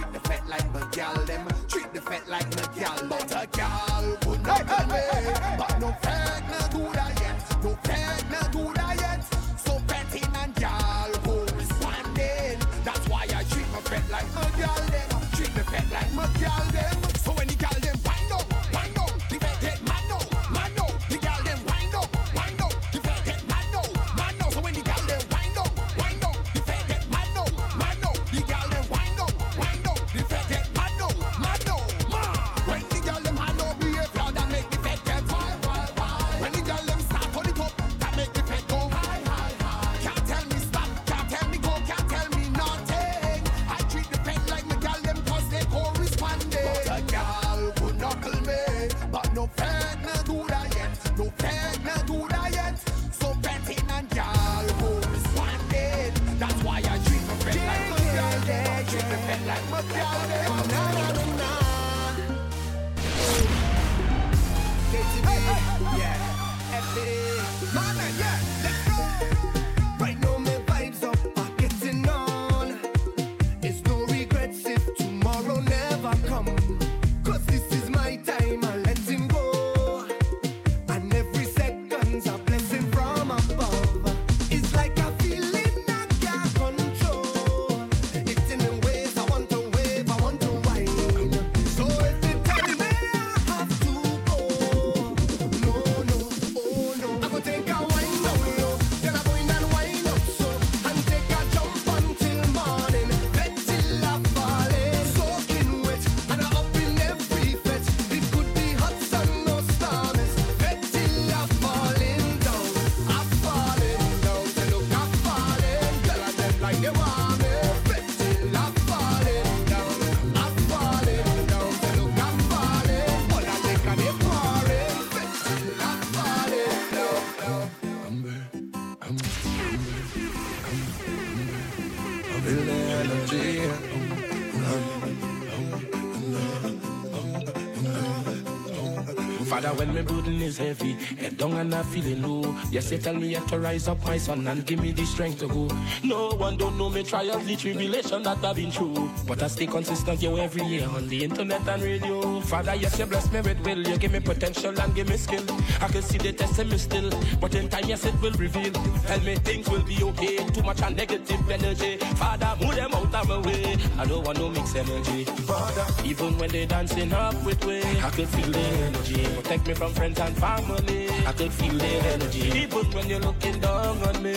heavy. 140.59 140.97
And 141.23 141.37
don't 141.37 141.53
I 141.53 141.63
not 141.63 141.85
feeling 141.85 142.21
low. 142.21 142.38
Yes, 142.71 142.91
you 142.91 142.97
tell 142.97 143.13
me 143.13 143.29
you 143.29 143.35
have 143.37 143.47
to 143.47 143.59
rise 143.59 143.87
up, 143.87 144.03
my 144.05 144.17
son, 144.17 144.47
and 144.47 144.65
give 144.65 144.81
me 144.81 144.91
the 144.91 145.05
strength 145.05 145.39
to 145.39 145.47
go. 145.47 145.67
No 146.03 146.29
one 146.31 146.57
don't 146.57 146.77
know 146.77 146.89
me 146.89 147.03
trials, 147.03 147.45
the 147.45 147.55
tribulation 147.55 148.23
that 148.23 148.43
I've 148.43 148.55
been 148.55 148.71
through. 148.71 149.09
But 149.27 149.41
I 149.43 149.47
stay 149.47 149.67
consistent, 149.67 150.21
yo, 150.21 150.35
every 150.35 150.63
year 150.63 150.87
on 150.87 151.07
the 151.07 151.23
internet 151.23 151.67
and 151.67 151.81
radio. 151.81 152.41
Father, 152.41 152.75
yes, 152.75 152.97
you 152.99 153.05
bless 153.05 153.31
me 153.31 153.41
with 153.41 153.59
will. 153.65 153.87
You 153.87 153.97
give 153.97 154.11
me 154.11 154.19
potential 154.19 154.79
and 154.79 154.95
give 154.95 155.09
me 155.09 155.17
skill. 155.17 155.43
I 155.81 155.87
can 155.87 156.01
see 156.01 156.17
the 156.17 156.33
test 156.33 156.59
in 156.59 156.69
me 156.69 156.77
still. 156.77 157.09
But 157.39 157.55
in 157.55 157.69
time, 157.69 157.85
yes, 157.87 158.05
it 158.05 158.19
will 158.21 158.33
reveal. 158.33 158.71
Tell 158.71 159.19
me 159.21 159.35
things 159.35 159.69
will 159.69 159.83
be 159.83 160.01
okay. 160.03 160.37
Too 160.49 160.63
much 160.63 160.81
of 160.81 160.95
negative 160.95 161.49
energy. 161.49 161.97
Father, 162.15 162.55
move 162.61 162.75
them 162.75 162.93
out 162.93 163.13
of 163.15 163.27
my 163.27 163.37
way. 163.39 163.77
I 163.97 164.05
don't 164.05 164.25
want 164.25 164.39
no 164.39 164.49
mixed 164.49 164.75
energy. 164.75 165.25
Father, 165.25 165.85
even 166.05 166.37
when 166.37 166.49
they 166.49 166.65
dancing 166.65 167.11
up 167.13 167.35
with 167.43 167.63
way, 167.65 167.81
I 168.01 168.09
could 168.11 168.29
feel 168.29 168.51
the 168.51 168.59
energy. 168.59 169.23
Protect 169.35 169.67
me 169.67 169.73
from 169.73 169.93
friends 169.93 170.19
and 170.19 170.35
family. 170.37 171.09
I 171.25 171.31
could 171.33 171.51
feel 171.51 171.73
the 171.73 171.85
energy. 171.85 172.38
Even 172.41 172.85
when 172.93 173.09
you're 173.09 173.19
looking 173.19 173.59
down 173.59 173.97
on 174.07 174.23
me. 174.23 174.33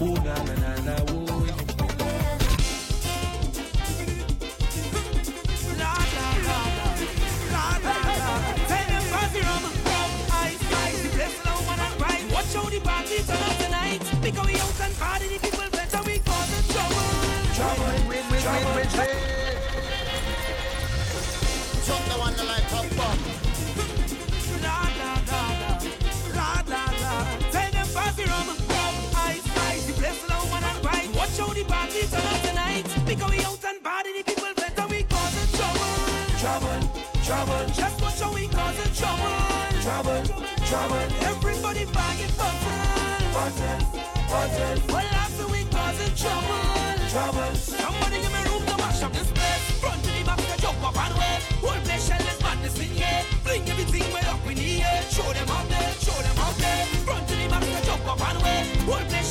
Ooh, 0.00 0.14
na 0.22 0.34
na 0.44 0.54
na 0.54 0.72
na, 0.86 0.94
ooh. 1.12 1.26
Watch 12.32 12.54
how 12.54 12.68
the 12.68 12.80
party 12.80 13.16
turn 13.22 13.42
up 13.42 13.56
tonight. 13.58 14.02
Because 14.22 14.46
we 14.46 14.54
out 14.60 14.80
and 14.82 14.94
party, 14.98 15.26
the 15.28 15.38
people 15.40 15.70
better 15.72 16.02
we 16.06 16.18
causing 16.20 16.64
trouble. 16.72 17.08
Trouble, 17.56 18.08
win, 18.08 18.24
win, 18.30 18.44
win, 18.44 18.76
win, 18.76 18.88
the 22.08 22.16
one 22.18 22.36
that 22.36 22.46
like. 22.46 23.25
The 31.56 31.64
party 31.64 32.00
turn 32.12 32.20
up 32.20 32.40
tonight. 32.42 32.86
Because 33.06 33.30
we 33.30 33.40
out 33.44 33.64
and 33.64 33.82
party, 33.82 34.10
the 34.12 34.22
people 34.24 34.52
better 34.56 34.86
we 34.92 35.02
causing 35.04 35.48
trouble. 35.56 35.92
Trouble, 36.42 36.80
trouble. 37.24 37.62
Just 37.72 37.96
watch 38.02 38.20
how 38.20 38.32
we 38.34 38.44
causing 38.48 38.92
trouble. 38.92 39.32
Trouble, 39.80 40.20
trouble. 40.68 41.04
Everybody 41.32 41.84
buying 41.96 42.32
buttons, 42.36 43.24
buttons, 43.32 43.88
buttons. 44.28 44.80
Well, 44.92 45.12
after 45.24 45.46
we 45.48 45.64
causing 45.72 46.12
trouble, 46.20 46.62
trouble. 47.08 47.50
Somebody 47.56 48.20
give 48.20 48.32
me 48.36 48.42
room 48.52 48.64
to 48.68 48.76
mash 48.76 49.02
up 49.02 49.12
this 49.12 49.30
place. 49.32 49.64
Front 49.80 50.02
to 50.04 50.10
the 50.12 50.22
back, 50.28 50.38
to 50.38 50.56
jump 50.60 50.82
up 50.84 50.98
and 51.04 51.12
away. 51.16 51.36
Whole 51.64 51.80
place 51.86 52.06
shell 52.08 52.26
madness 52.44 52.78
in 52.78 52.92
here. 53.00 53.22
Bring 53.44 53.62
everything 53.64 54.06
way 54.12 54.24
up 54.28 54.44
in 54.44 54.56
the 54.60 54.82
air. 54.82 55.00
Show 55.08 55.32
them 55.32 55.48
out 55.48 55.68
there, 55.72 55.92
show 56.04 56.18
them 56.20 56.38
out 56.38 56.56
there. 56.60 56.84
Front 57.06 57.28
to 57.28 57.34
the 57.34 57.48
back, 57.48 57.64
to 57.64 57.80
jump 57.86 58.06
up 58.12 58.20
and 58.28 58.38
away. 58.40 58.60
Whole 58.84 59.06
place 59.08 59.25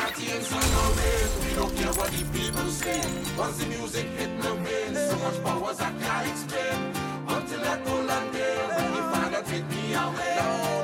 party 0.00 0.26
sun 0.40 0.70
or 0.80 0.90
rain, 0.98 1.28
we 1.42 1.54
don't 1.54 1.74
care 1.76 1.92
what 1.92 2.10
the 2.12 2.24
people 2.36 2.68
say. 2.70 3.00
Once 3.36 3.58
the 3.58 3.66
music 3.66 4.06
hit 4.18 4.30
my 4.38 4.52
brain, 4.62 4.94
so 4.94 5.16
much 5.24 5.38
powers 5.44 5.80
I 5.80 5.90
can't 6.02 6.26
explain. 6.32 6.78
Until 7.28 7.60
that 7.60 7.84
golden 7.84 8.24
day, 8.32 8.56
when 8.76 8.90
the 8.96 9.02
father 9.12 9.42
take 9.50 9.66
me 9.68 9.94
away. 9.94 10.36
All 10.40 10.79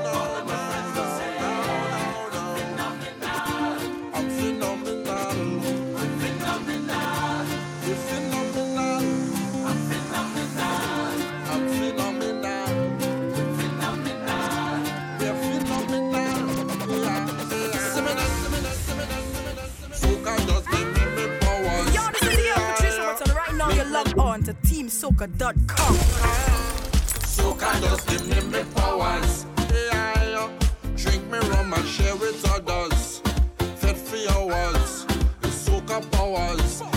Logged 23.96 24.18
on 24.18 24.42
to 24.42 24.52
TeamSoca.com. 24.52 25.94
Soca 27.24 27.80
just 27.80 28.06
give 28.06 28.28
me 28.28 28.58
me 28.58 28.62
powers. 28.74 29.46
Yeah. 29.72 30.50
Drink 30.94 31.24
me 31.30 31.38
rum 31.38 31.72
and 31.72 31.86
share 31.86 32.14
with 32.16 32.44
others. 32.46 33.22
Fed 33.76 33.96
for 33.96 34.32
hours. 34.34 35.06
The 35.40 35.48
soca 35.48 36.12
powers. 36.12 36.95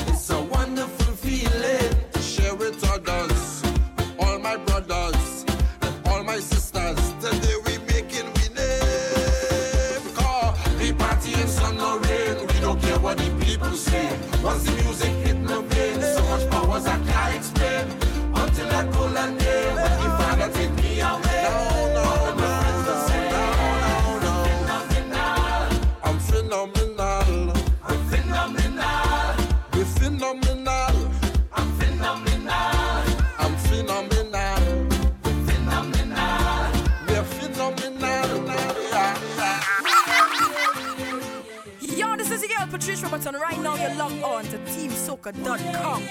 Colonel 42.60 42.78
Patrice 42.78 43.01
Robertson, 43.03 43.36
right 43.36 43.57
now 43.62 43.76
you're 43.76 43.95
logged 43.95 44.22
on 44.22 44.43
to 44.43 44.57
TeamSoca.com. 44.57 46.03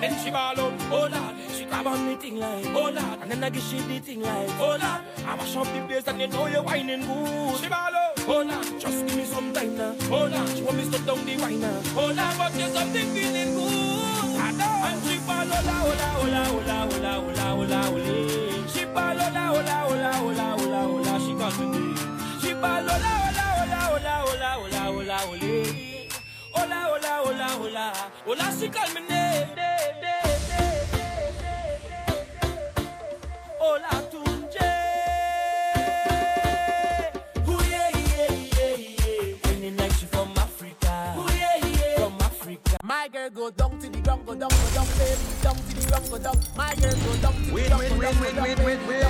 Then 0.00 0.22
she 0.22 0.30
ball 0.30 0.60
up, 0.60 0.74
oh 0.92 1.08
lord, 1.10 1.34
she 1.54 1.64
grab 1.64 1.86
on 1.86 2.06
me 2.06 2.16
thing 2.16 2.36
like, 2.36 2.66
oh 2.66 2.90
lord, 2.90 2.96
and 3.22 3.30
then 3.30 3.42
I 3.42 3.48
give 3.48 3.62
she 3.62 3.78
the 3.78 3.98
thing 4.00 4.20
like, 4.20 4.50
oh 4.60 4.76
lord, 4.76 4.82
I 4.82 5.36
mash 5.36 5.56
up 5.56 5.64
the 5.72 5.80
place 5.88 6.06
and 6.06 6.20
you 6.20 6.26
know 6.28 6.46
you're 6.48 6.62
whining 6.62 7.00
good. 7.00 7.56
She 7.60 7.68
ball 7.68 7.94
up, 7.94 8.20
oh 8.28 8.42
lord, 8.42 8.78
just 8.78 9.06
give 9.06 9.16
me 9.16 9.24
some 9.24 9.54
time 9.54 9.74
now, 9.78 9.96
oh 10.10 10.26
lord, 10.26 10.48
she 10.50 10.62
want 10.62 10.76
me 10.76 10.84
to 10.84 10.98
down 10.98 11.24
the 11.24 11.36
wine 11.38 11.60
now, 11.60 11.80
oh 11.96 12.12
lord, 12.12 12.16
but 12.36 12.52
there's 12.52 12.72
something 12.74 13.14
feeling 13.14 13.54
good. 13.54 14.36
And 14.36 15.02
she 15.08 15.18
ball, 15.20 15.48
oh 15.48 15.64
lord, 15.64 15.96
oh 15.96 16.28
lord, 16.28 16.48
oh 16.48 16.68
lord, 16.68 16.92
oh 16.92 17.00
lord, 17.00 17.40
oh 17.40 17.56
lord, 17.56 17.72
oh 17.72 17.96
lord, 17.96 18.70
she 18.70 18.84
ball, 18.84 19.16
oh 19.18 19.32
lord, 19.32 19.64
oh 19.64 19.92
lord, 19.96 20.16
oh 20.16 20.28
lord, 20.28 20.60
oh 20.60 20.68
lord, 20.68 20.84
oh 20.84 21.00
lord, 21.08 21.22
she 21.22 21.32
got 21.40 21.56
me. 21.58 21.96
She 22.42 22.52
ball, 22.52 22.84
oh 22.84 23.00
lord, 23.00 23.38
oh 23.40 23.56
lord, 23.56 23.80
oh 23.80 24.04
lord, 24.04 24.20
oh 24.20 24.36
lord, 24.36 24.76
oh 24.76 25.00
lord, 25.00 25.22
oh 25.24 25.46
lord 25.46 25.85
hola, 26.66 26.88
hola, 26.90 27.22
hola, 27.24 27.48
hola. 27.58 27.92
Hola, 28.24 28.52
she 28.58 28.68
call 28.68 28.88
me 28.94 29.00
name. 29.08 29.48
Hola, 33.58 34.02
Tunje. 34.10 34.72
Ooh, 37.48 37.62
yeah, 37.70 37.90
yeah, 37.94 38.32
yeah, 38.56 38.76
yeah. 38.76 39.50
Any 39.52 39.70
night 39.70 39.92
she 39.92 40.06
from 40.06 40.30
Africa. 40.36 41.14
Ooh, 41.18 41.28
yeah, 41.34 41.56
yeah. 41.66 41.98
From 41.98 42.14
Africa. 42.20 42.76
My 42.82 43.08
girl 43.08 43.30
go 43.30 43.50
down 43.50 43.78
to 43.78 43.88
the 43.90 44.00
ground, 44.00 44.26
go 44.26 44.34
down, 44.34 44.48
go 44.50 44.68
down, 44.74 44.86
baby. 44.98 45.22
Down 45.42 45.56
to 45.56 45.74
the 45.74 45.86
ground, 45.88 46.10
go 46.10 46.18
down. 46.18 46.36
My 46.56 46.74
girl 46.74 46.92
go 46.92 47.16
down 47.22 47.32
to 47.34 47.40
the 47.40 47.50
ground, 47.52 47.70
go 47.70 47.70
down, 47.70 47.94
go 47.94 48.00
down, 48.00 48.18
wait, 48.18 48.40
wait, 48.40 48.58
wait, 48.58 48.80
wait. 48.86 49.06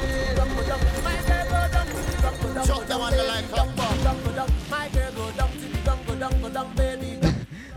My 1.05 1.17
girl 1.27 1.47
go 1.47 1.69
down 1.73 1.89
to 1.89 2.05
the 2.05 2.17
ground, 2.21 2.37
go 2.43 2.49
down, 2.55 2.67
go 2.67 2.87
down, 2.87 3.11
baby. 3.11 3.55
Down, 3.57 3.69
go 3.77 4.31
down. 4.33 4.49
My 4.71 4.89
girl 4.89 5.13
go 5.13 5.31
down 5.33 5.51
to 5.53 5.59
the 5.61 5.79
ground, 5.85 6.01
go 6.07 6.15
down, 6.17 6.41
go 6.43 6.49
down, 6.51 6.75
baby. 6.75 7.26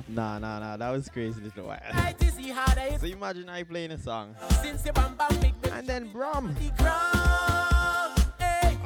Nah, 0.10 0.40
nah, 0.40 0.60
nah, 0.60 0.78
that 0.78 0.90
was 0.90 1.08
crazy 1.08 1.40
little 1.42 1.68
while. 1.68 1.80
so 3.00 3.06
imagine 3.06 3.48
I 3.48 3.64
playing 3.64 3.92
a 3.92 3.98
song. 3.98 4.36
And 5.72 5.88
then 5.88 6.12
Brom 6.12 6.56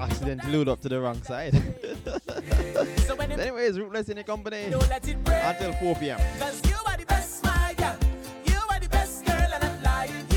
accidentally 0.03 0.51
load 0.51 0.67
up 0.67 0.81
to 0.81 0.89
the 0.89 0.99
wrong 0.99 1.21
side. 1.23 1.53
so 3.07 3.15
anyways, 3.15 3.79
Ruthless 3.79 4.09
in 4.09 4.17
the 4.17 4.23
company 4.23 4.65
until 4.65 5.73
4 5.73 5.95
p.m. 5.95 6.19
Cause 6.39 6.61
you 6.69 6.75
are 6.85 6.97
the 6.97 7.05
best, 7.05 7.43
my 7.43 7.73
girl. 7.77 7.97
You 8.45 8.59
are 8.69 8.79
the 8.79 8.89
best 8.89 9.25
girl, 9.25 9.49
and 9.53 9.63
I'm 9.63 9.83
lying. 9.83 10.32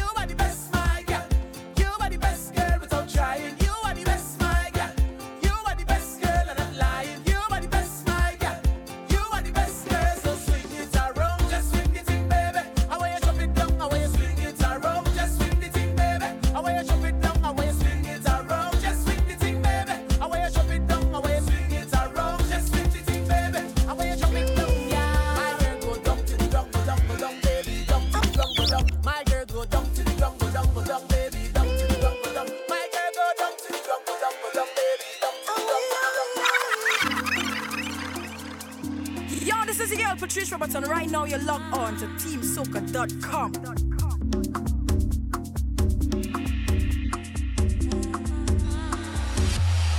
is 39.86 39.96
the 39.96 40.02
girl 40.02 40.16
Patrice 40.16 40.50
Robertson. 40.50 40.84
Right 40.84 41.08
now, 41.08 41.24
you're 41.24 41.42
locked 41.42 41.72
on 41.76 41.96
to 41.98 42.06
TeamSoca.com. 42.06 43.52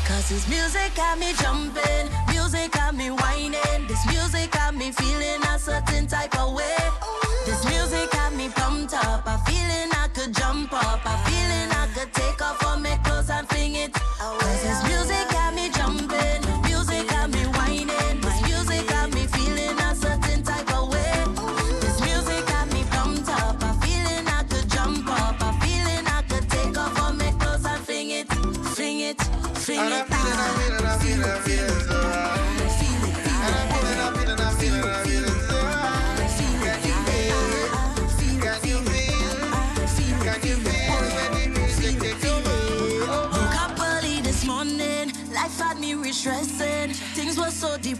Cause 0.06 0.30
this 0.30 0.48
music 0.50 0.96
got 0.96 1.20
me 1.20 1.34
jumping, 1.42 2.08
music 2.30 2.72
got 2.72 2.96
me 2.96 3.12
whining, 3.12 3.88
this 3.88 4.06
music 4.08 4.52
got 4.52 4.76
me 4.76 4.92
feeling 4.92 5.42
a 5.44 5.60
certain 5.60 6.08
type 6.08 6.38
of 6.40 6.54
way. 6.54 6.78
This 7.46 7.64
music 7.66 8.12
got 8.12 8.34
me 8.34 8.50
pumped 8.50 8.94
up, 8.94 9.24
I 9.26 9.38
feeling 9.46 9.90
I 9.94 10.08
could 10.14 10.34
jump 10.36 10.74
up, 10.74 11.02
I 11.06 11.16
feeling 11.28 11.70
I 11.72 11.88
could 11.94 12.14
take 12.14 12.42
off 12.42 12.66
all 12.66 12.78
my 12.80 12.98
clothes 13.04 13.30
and 13.30 13.48
fling 13.50 13.76
it. 13.76 13.94
Cause 13.94 14.64
this 14.64 14.84
music 14.84 15.26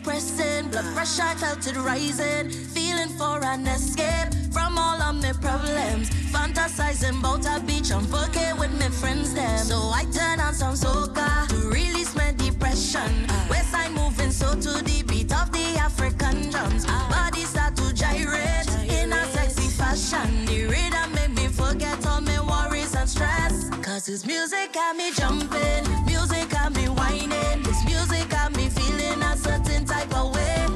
pressing, 0.08 0.70
Blood 0.70 0.86
pressure 0.96 1.36
it 1.70 1.76
rising. 1.76 2.50
Feeling 2.50 3.10
for 3.20 3.44
an 3.44 3.68
escape 3.68 4.32
from 4.54 4.78
all 4.78 5.02
of 5.02 5.16
my 5.22 5.34
problems. 5.34 6.10
Fantasizing 6.32 7.20
about 7.20 7.46
a 7.46 7.60
beach 7.66 7.92
I'm 7.92 8.06
fucking 8.06 8.58
with 8.58 8.74
my 8.80 8.90
friends 8.90 9.34
them. 9.34 9.60
So 9.60 9.78
I 10.00 10.06
turn 10.14 10.40
on 10.40 10.54
some 10.54 10.76
soca 10.76 11.48
to 11.50 11.58
release 11.68 12.16
my 12.16 12.32
depression. 12.38 13.12
Westside 13.52 13.92
moving 13.92 14.32
so 14.32 14.50
to 14.56 14.74
the 14.90 15.04
beat 15.10 15.32
of 15.34 15.52
the 15.52 15.68
African 15.88 16.52
drums. 16.52 16.86
Body 17.12 17.42
start 17.42 17.76
to 17.76 17.94
gyrate 17.94 18.72
in 18.90 19.12
a 19.12 19.26
sexy 19.36 19.70
fashion. 19.80 20.46
The 20.46 20.68
rhythm 20.72 21.08
make 21.16 21.34
me 21.36 21.48
forget 21.50 22.00
all 22.08 22.22
my 22.22 22.40
worries 22.52 22.96
and 22.96 23.10
stress. 23.10 23.70
Cause 23.82 24.06
this 24.06 24.26
music 24.26 24.72
got 24.74 24.96
me 24.96 25.12
jumping. 25.12 25.87
wipe 29.98 30.16
away 30.16 30.67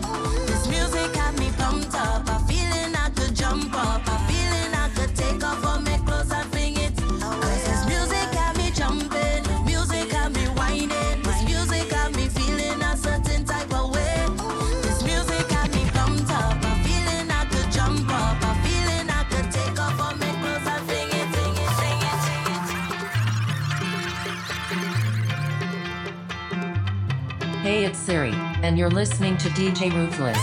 Hey, 27.62 27.86
it's 27.86 28.00
Siri, 28.00 28.34
and 28.64 28.76
you're 28.76 28.90
listening 28.90 29.38
to 29.38 29.48
DJ 29.50 29.94
Ruthless. 29.94 30.36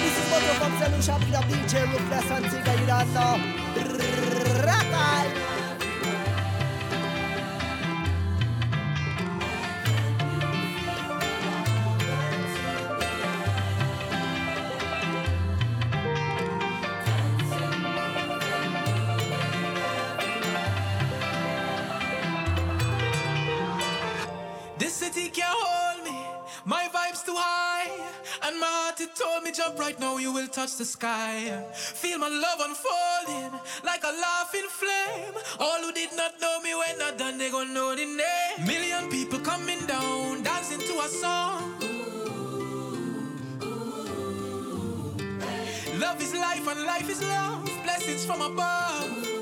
This 0.00 0.16
is 0.16 0.24
from, 0.58 1.02
Shop, 1.02 1.20
DJ 1.20 1.84
Ruthless, 1.92 2.30
and 2.30 2.46
touch 30.72 30.78
the 30.78 30.84
sky. 30.84 31.64
Feel 31.72 32.18
my 32.18 32.28
love 32.28 32.60
unfolding 32.60 33.60
like 33.84 34.02
a 34.04 34.12
laughing 34.20 34.68
flame. 34.68 35.34
All 35.58 35.80
who 35.80 35.92
did 35.92 36.10
not 36.16 36.40
know 36.40 36.60
me 36.60 36.74
when 36.74 37.00
I 37.02 37.16
done, 37.16 37.38
they 37.38 37.50
gon' 37.50 37.72
know 37.74 37.94
the 37.94 38.04
name. 38.04 38.66
Million 38.66 39.10
people 39.10 39.38
coming 39.40 39.80
down, 39.86 40.42
dancing 40.42 40.80
to 40.80 40.94
a 41.00 41.08
song. 41.08 41.74
Love 45.98 46.20
is 46.22 46.34
life 46.34 46.66
and 46.68 46.84
life 46.84 47.08
is 47.10 47.22
love. 47.22 47.64
Blessings 47.84 48.24
from 48.24 48.40
above. 48.40 49.41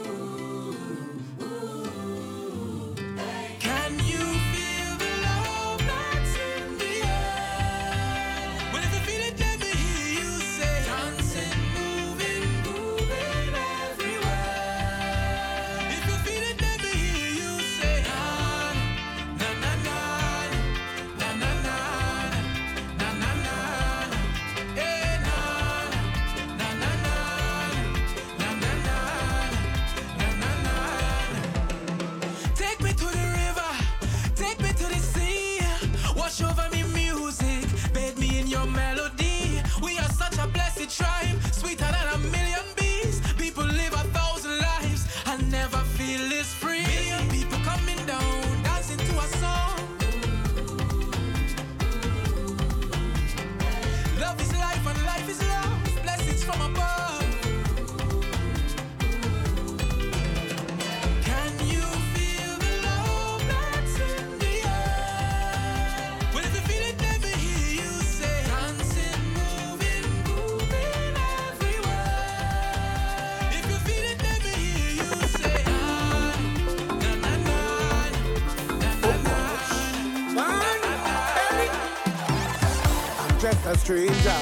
Stranger 83.81 84.41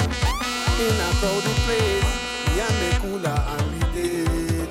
in 0.82 0.94
a 0.98 1.10
crowded 1.20 1.58
place. 1.64 2.10
Me 2.48 2.60
and 2.60 2.74
me 2.80 2.90
cooler 3.00 3.38
and 3.54 3.66
we 3.72 3.80
did. 3.94 4.68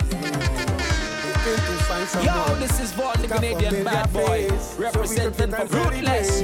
Hoping 1.24 1.62
to 1.68 1.74
find. 1.88 2.08
Yo, 2.26 2.36
this 2.60 2.80
is 2.82 2.92
Vaughn, 2.92 3.22
the 3.22 3.28
Canadian 3.30 3.84
bad 3.86 4.12
boy, 4.12 4.50
so 4.58 4.84
representing 4.84 5.52
fit 5.52 5.70
for. 5.70 5.78
Ruthless. 5.78 6.42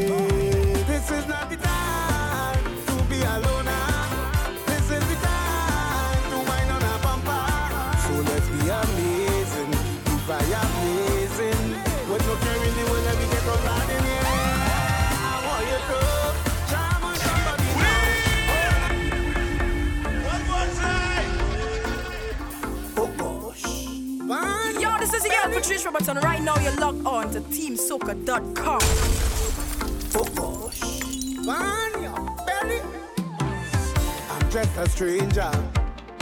This 0.87 1.11
is 1.11 1.27
not 1.27 1.42
Patrice 25.53 25.85
Robertson. 25.85 26.17
Right 26.17 26.41
now, 26.41 26.57
you're 26.59 26.75
logged 26.77 27.05
on 27.05 27.31
to 27.31 27.39
oh, 31.99 32.01
your 32.01 32.45
belly. 32.47 32.81
I'm 34.31 34.49
just 34.49 34.77
a 34.77 34.89
stranger 34.89 35.51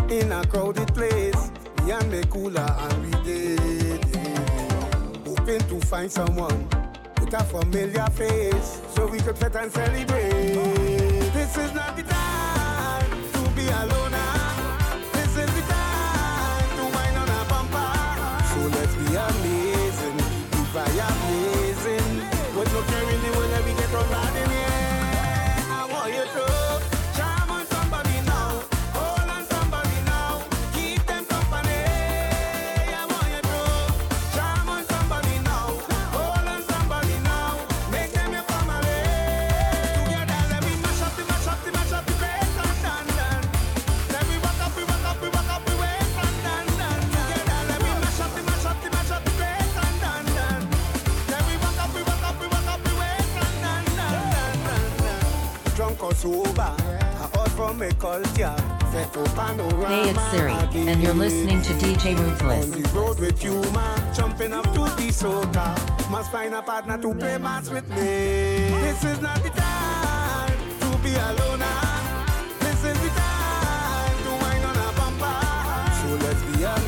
in 0.10 0.32
a 0.34 0.46
crowded 0.46 0.94
place. 0.94 1.52
Me 2.10 2.22
cooler 2.30 2.76
and 2.78 3.04
we 3.06 3.24
did. 3.24 4.06
Hoping 5.26 5.60
to 5.60 5.80
find 5.88 6.12
someone 6.12 6.68
with 7.20 7.34
a 7.34 7.44
familiar 7.46 8.08
face 8.08 8.82
so 8.94 9.08
we 9.08 9.20
could 9.20 9.38
fit 9.38 9.56
and 9.56 9.72
celebrate. 9.72 11.32
This 11.34 11.58
is 11.58 11.74
not 11.74 11.96
panorama. 59.34 59.88
Hey, 59.88 60.10
it's 60.12 60.32
Siri, 60.32 60.88
and 60.88 61.02
you're 61.02 61.16
listening 61.16 61.62
to 61.64 61.74
DJ 61.74 62.16
Ruthless. 62.16 62.66
On 62.66 62.82
the 62.82 62.90
road 62.90 63.20
with 63.20 63.44
you, 63.44 63.60
man. 63.72 64.14
Jumping 64.14 64.54
up 64.54 64.66
to 64.66 64.82
the 65.02 65.10
soca. 65.10 65.68
Must 66.12 66.32
find 66.32 66.54
a 66.54 66.62
partner 66.62 66.98
to 67.00 67.16
play 67.16 67.38
with 67.72 67.90
me. 67.90 68.70
This 68.86 69.04
is 69.04 69.20
not 69.20 69.42
the 69.42 69.50
time 69.50 70.58
to 70.82 70.98
be 71.04 71.10
alone. 71.16 71.62
ah. 71.64 72.56
This 72.60 72.84
is 72.84 72.98
the 73.02 73.10
time 73.18 74.18
to 74.26 74.32
wind 74.44 74.66
on 74.66 74.78
a 74.78 74.90
bumper. 74.98 75.42
So 75.98 76.08
let's 76.28 76.44
be. 76.44 76.81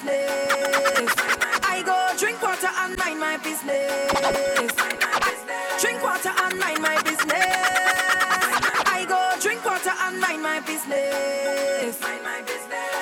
Business. 0.00 1.14
I 1.62 1.82
go 1.84 2.18
drink 2.18 2.42
water 2.42 2.68
and 2.78 2.96
mind 2.96 3.20
my 3.20 3.36
business. 3.38 4.72
Drink 5.80 6.02
water 6.02 6.32
and 6.42 6.58
mind 6.58 6.80
my 6.80 7.00
business. 7.02 7.36
I 8.86 9.04
go 9.08 9.40
drink 9.40 9.64
water 9.64 9.92
and 10.00 10.20
mind 10.20 10.42
my 10.42 10.60
business. 10.60 11.98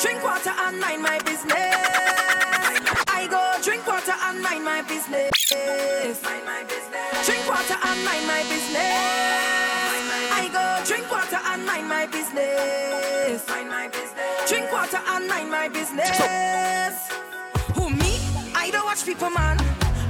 Drink 0.03 0.23
water 0.23 0.53
and 0.59 0.81
mind 0.81 1.03
my 1.03 1.19
business. 1.21 2.28
Drink 3.69 3.87
water 3.87 4.17
and 4.25 4.41
mind 4.41 4.65
my 4.65 4.81
business. 4.81 5.31
Drink 5.51 7.45
water 7.47 7.77
and 7.85 8.01
mind 8.03 8.25
my 8.27 8.43
business. 8.49 8.81
I 10.33 10.49
go 10.51 10.65
drink 10.89 11.13
water 11.13 11.37
and 11.37 11.67
mind 11.67 11.87
my 11.87 12.07
business. 12.07 13.45
Drink 14.49 14.73
water 14.73 15.01
and 15.07 15.29
mind 15.29 15.51
my 15.51 15.69
business. 15.69 16.17
Who 17.77 17.91
me? 17.91 18.17
I 18.57 18.71
don't 18.73 18.87
watch 18.87 19.05
people, 19.05 19.29
man. 19.29 19.61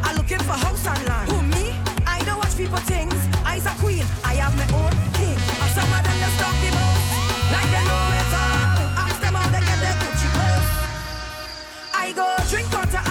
I 0.05 0.15
looking 0.15 0.39
for 0.39 0.53
house 0.53 0.87
and 0.87 1.05
land. 1.09 1.29
Who 1.33 1.43
me? 1.43 1.75
I 2.07 2.23
don't 2.25 2.39
watch 2.39 2.57
people 2.57 2.79
things. 2.87 3.19
I's 3.45 3.67
a 3.67 3.75
queen. 3.83 4.07
I 4.23 4.35
have 4.35 4.55
my 4.55 4.71
own 4.71 4.95
king. 5.19 5.35
And 5.35 5.71
some 5.75 5.91
of 5.91 6.03
them 6.07 6.17
just 6.23 6.39
talk 6.39 6.55
the 6.63 6.71
most. 6.79 7.11
Like 7.51 7.71
they 7.75 7.83
know 7.91 8.07
it 8.23 8.35
all. 8.39 9.03
Ask 9.03 9.19
them 9.19 9.35
how 9.35 9.51
they 9.51 9.67
get 9.67 9.79
their 9.83 9.99
Gucci 9.99 10.31
clothes. 10.31 10.71
I 11.93 12.13
go 12.15 12.39
drink 12.47 12.71
water 12.73 13.03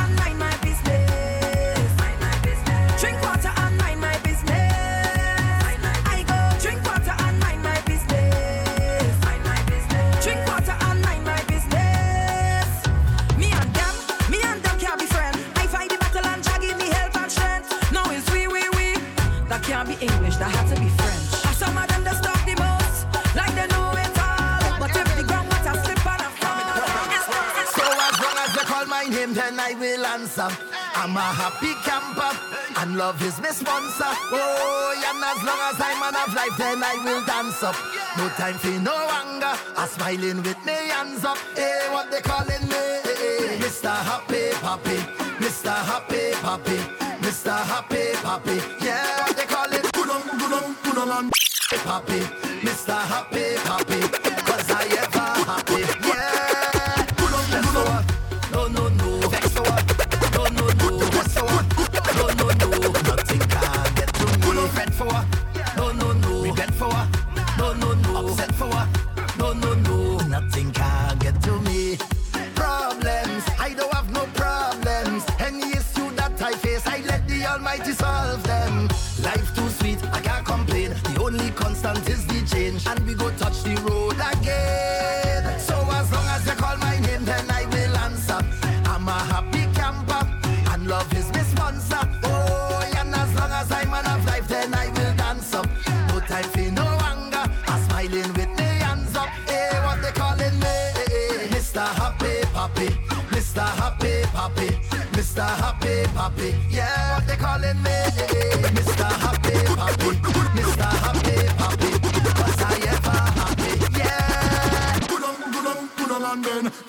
love 32.98 33.22
is 33.22 33.40
my 33.40 33.50
sponsor. 33.50 34.12
Oh, 34.34 35.04
and 35.08 35.24
as 35.24 35.44
long 35.46 35.62
as 35.70 35.78
I'm 35.80 36.00
man 36.00 36.16
of 36.18 36.34
life, 36.34 36.58
then 36.58 36.84
I 36.84 36.96
will 37.06 37.24
dance 37.26 37.62
up. 37.62 37.76
No 38.18 38.28
time 38.30 38.56
for 38.56 38.74
no 38.82 38.96
anger. 39.22 39.54
I'm 39.78 39.88
smiling 39.88 40.42
with 40.42 40.58
me 40.66 40.74
hands 40.90 41.24
up. 41.24 41.38
Hey, 41.56 41.88
what 41.92 42.10
they 42.10 42.22
calling 42.22 42.66
me? 42.66 42.84
Hey, 43.06 43.60
Mr. 43.62 43.94
Happy 43.94 44.50
Papi, 44.66 44.98
Mr. 45.38 45.76
Happy 45.90 46.34
Papi, 46.42 46.78
Mr. 47.22 47.56
Happy 47.72 48.04
Papi. 48.26 48.58
Yeah, 48.84 49.22
what 49.22 49.38
they 49.38 49.46
call 49.46 49.72
it? 49.72 49.84
Put 49.94 50.10
on, 50.10 50.22
put 50.40 50.52
on, 50.52 50.76
put 50.76 50.98
on, 50.98 51.10
on. 51.12 51.30
Mr. 52.66 52.98
Happy 53.14 53.56
Papi, 53.68 54.07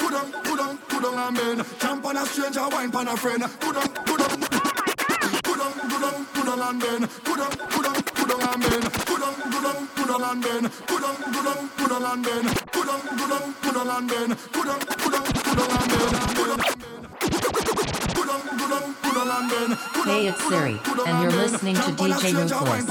Good 0.08 0.16
on, 0.16 0.30
good 0.42 0.60
on, 0.60 0.78
good 0.88 1.04
on 1.04 1.18
and 1.18 1.36
bend. 1.36 1.64
Jump 1.80 2.04
on 2.06 2.16
a 2.16 2.24
stranger, 2.24 2.66
wine 2.70 2.94
on 2.94 3.08
a 3.08 3.16
friend. 3.18 3.44
Good 3.60 3.76
on, 3.76 3.88
good 4.06 4.22
on. 4.22 4.40
Good 4.40 5.60
on, 5.60 5.72
good 5.84 6.04
on, 6.08 6.26
good 6.32 6.48
on 6.48 6.60
and 6.64 6.80
bend. 6.80 7.10
Good 7.24 7.40
on, 7.40 7.50
good 7.68 7.86
on, 7.86 8.00
good 8.16 8.30
on 8.32 8.40
and 8.40 8.62
bend. 8.64 8.84
Good 9.04 9.20
on, 9.20 9.34
good 9.52 9.66
on, 9.68 9.88
good 9.96 10.08
on 10.08 10.24
and 10.24 10.42
bend. 10.42 10.64
Good 10.88 11.04
on, 11.04 11.20
good 11.28 11.46
on, 11.46 11.70
good 11.76 11.92
on 11.92 12.06
and 12.08 12.24
bend. 12.24 12.48
Good 12.72 12.88
on, 12.88 13.00
good 13.18 13.32
on, 13.36 13.52
good 13.60 13.76
on 13.76 13.90
and 13.92 14.08
bend. 14.08 14.32
Good 14.48 14.68
on, 14.68 14.80
good 14.80 15.12
on, 15.12 15.24
good 15.44 15.60
on 15.60 15.76
and 15.76 15.92
on, 15.92 16.48
on, 16.48 16.78
Hey, 20.08 20.28
it's 20.28 20.48
Siri, 20.48 20.80
and 21.06 21.22
you're 21.22 21.32
listening 21.32 21.74
to 21.74 21.80
a 21.80 21.92
DJ 21.92 22.52
wine 22.66 22.86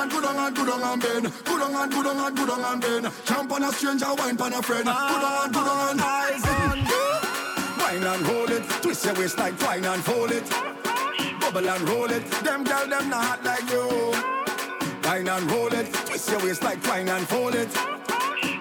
and 0.00 0.10
good 0.10 0.24
on 0.24 0.36
and 0.36 0.56
good 0.56 0.68
on 0.68 0.82
and 0.82 1.02
bend. 1.02 1.32
Good 1.44 1.62
on 1.62 1.74
and 1.74 1.92
good 1.92 2.06
on 2.06 2.26
and 2.26 2.36
good 2.36 2.50
on 2.50 2.64
and 2.72 2.80
bend. 2.80 3.12
Jump 3.24 3.52
on 3.52 3.62
a 3.64 3.72
stranger, 3.72 4.14
wine 4.14 4.40
on 4.40 4.52
a 4.52 4.62
friend. 4.62 4.84
Good 4.84 4.92
on 4.92 5.44
and 5.44 5.54
good 5.54 5.66
on 5.66 5.90
and 5.90 6.00
eyes 6.00 6.44
on 6.44 6.78
you. 6.78 7.06
Wine 7.78 8.02
and 8.02 8.26
hold 8.26 8.50
it, 8.50 8.64
twist 8.82 9.04
your 9.04 9.14
waist 9.14 9.38
like 9.38 9.58
twine 9.58 9.84
and 9.84 10.02
fold 10.04 10.32
it. 10.32 10.48
Bubble 11.40 11.68
and 11.68 11.88
roll 11.88 12.10
it, 12.10 12.30
them 12.42 12.64
girl 12.64 12.86
them 12.86 13.08
not 13.08 13.42
like 13.44 13.70
you. 13.70 14.12
Wine 15.04 15.28
and 15.28 15.50
roll 15.50 15.72
it, 15.72 15.92
twist 15.92 16.30
your 16.30 16.40
waist 16.40 16.62
like 16.62 16.82
twine 16.82 17.08
and 17.08 17.26
fold 17.28 17.54
it. 17.54 17.72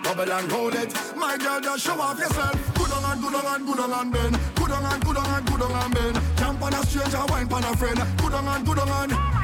Bubble 0.04 0.32
and 0.32 0.52
roll 0.52 0.76
it, 0.76 0.94
my 1.16 1.38
girl 1.38 1.60
just 1.60 1.86
show 1.86 2.00
off 2.00 2.20
yourself. 2.20 2.74
Good 2.76 2.92
on 2.92 3.12
and 3.12 3.22
good 3.22 3.36
on 3.36 3.56
and 3.56 3.66
good 3.66 3.80
on 3.80 3.92
and 3.92 4.14
bend. 4.14 4.40
Good 4.56 4.72
on 4.72 4.86
and 4.86 5.04
good 5.04 5.18
on 5.18 5.26
and 5.26 5.46
good 5.48 5.62
on 5.62 5.72
and 5.72 5.94
bend. 5.94 6.22
Jump 6.38 6.62
on 6.62 6.74
a 6.74 6.86
stranger, 6.86 7.26
wine 7.30 7.52
on 7.52 7.64
a 7.64 7.76
friend. 7.76 8.00
Good 8.18 8.34
on 8.34 8.48
and 8.48 8.66
good 8.66 8.80
on 8.80 9.12
and. 9.12 9.35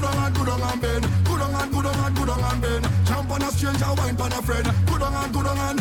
Good 0.00 0.08
on 0.08 0.24
and 0.24 0.34
good 0.34 0.48
on 0.48 0.62
and 0.62 0.80
bend. 0.80 1.06
Good 1.24 1.40
on 1.42 1.54
and 1.54 1.72
good 1.72 1.84
on 1.84 2.06
and 2.06 2.16
good 2.16 2.28
on 2.30 2.40
and 2.40 2.62
bend. 2.62 2.88
Jump 3.04 3.30
on 3.30 3.42
a 3.42 3.50
stranger, 3.50 3.84
wine 3.98 4.18
on 4.18 4.32
a 4.32 4.40
friend. 4.40 4.66
Good 4.86 5.02
on 5.02 5.12
and 5.12 5.30
good 5.34 5.46
on 5.46 5.58
and. 5.58 5.80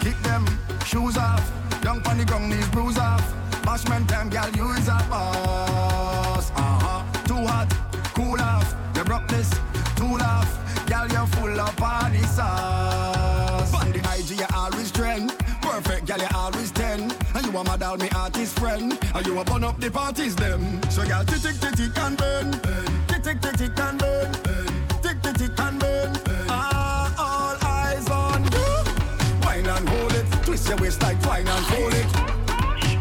Kick 0.00 0.16
them 0.22 0.46
shoes 0.86 1.18
off. 1.18 1.52
Down 1.82 2.00
on 2.06 2.16
the 2.16 2.24
ground, 2.24 2.48
knees 2.48 2.66
bruise 2.70 2.96
off. 2.96 3.20
Bashment 3.60 4.08
them, 4.08 4.30
girl, 4.30 4.48
you 4.56 4.72
is 4.72 4.88
a 4.88 5.04
boss. 5.10 6.50
Uh-huh. 6.52 7.04
Too 7.26 7.46
hot, 7.46 7.68
cool 8.14 8.40
off. 8.40 8.74
You 8.96 9.04
broke 9.04 9.28
this, 9.28 9.50
too 9.94 10.16
laugh. 10.16 10.48
Girl, 10.86 11.06
you're 11.08 11.26
full 11.26 11.60
of 11.60 11.76
party 11.76 12.22
sauce. 12.22 12.57
A 17.60 17.64
model, 17.64 17.96
me 17.96 18.08
artist 18.14 18.58
friend. 18.58 18.98
And 19.14 19.26
you 19.26 19.38
a 19.38 19.44
burn 19.44 19.64
up 19.64 19.80
the 19.80 19.90
parties, 19.90 20.36
them. 20.36 20.80
So, 20.90 21.04
girl, 21.04 21.24
tick, 21.24 21.40
tick, 21.42 21.72
tick, 21.72 21.98
and 21.98 22.16
burn. 22.16 22.52
Tick, 23.08 23.22
tick, 23.22 23.40
tick, 23.40 23.78
and 23.78 23.98
burn. 23.98 24.32
Tick, 25.02 25.22
tick, 25.22 25.34
tick, 25.34 25.58
and 25.58 25.78
burn. 25.80 26.12
Ah, 26.48 27.14
all 27.18 27.56
eyes 27.66 28.08
on 28.10 28.44
you. 28.44 28.68
Wine 29.44 29.66
and 29.66 29.88
hold 29.88 30.12
it. 30.12 30.26
Twist 30.44 30.68
your 30.68 30.78
waist 30.78 31.02
like 31.02 31.20
twine 31.22 31.48
and 31.48 31.66
fold 31.66 31.94
it. 31.94 32.12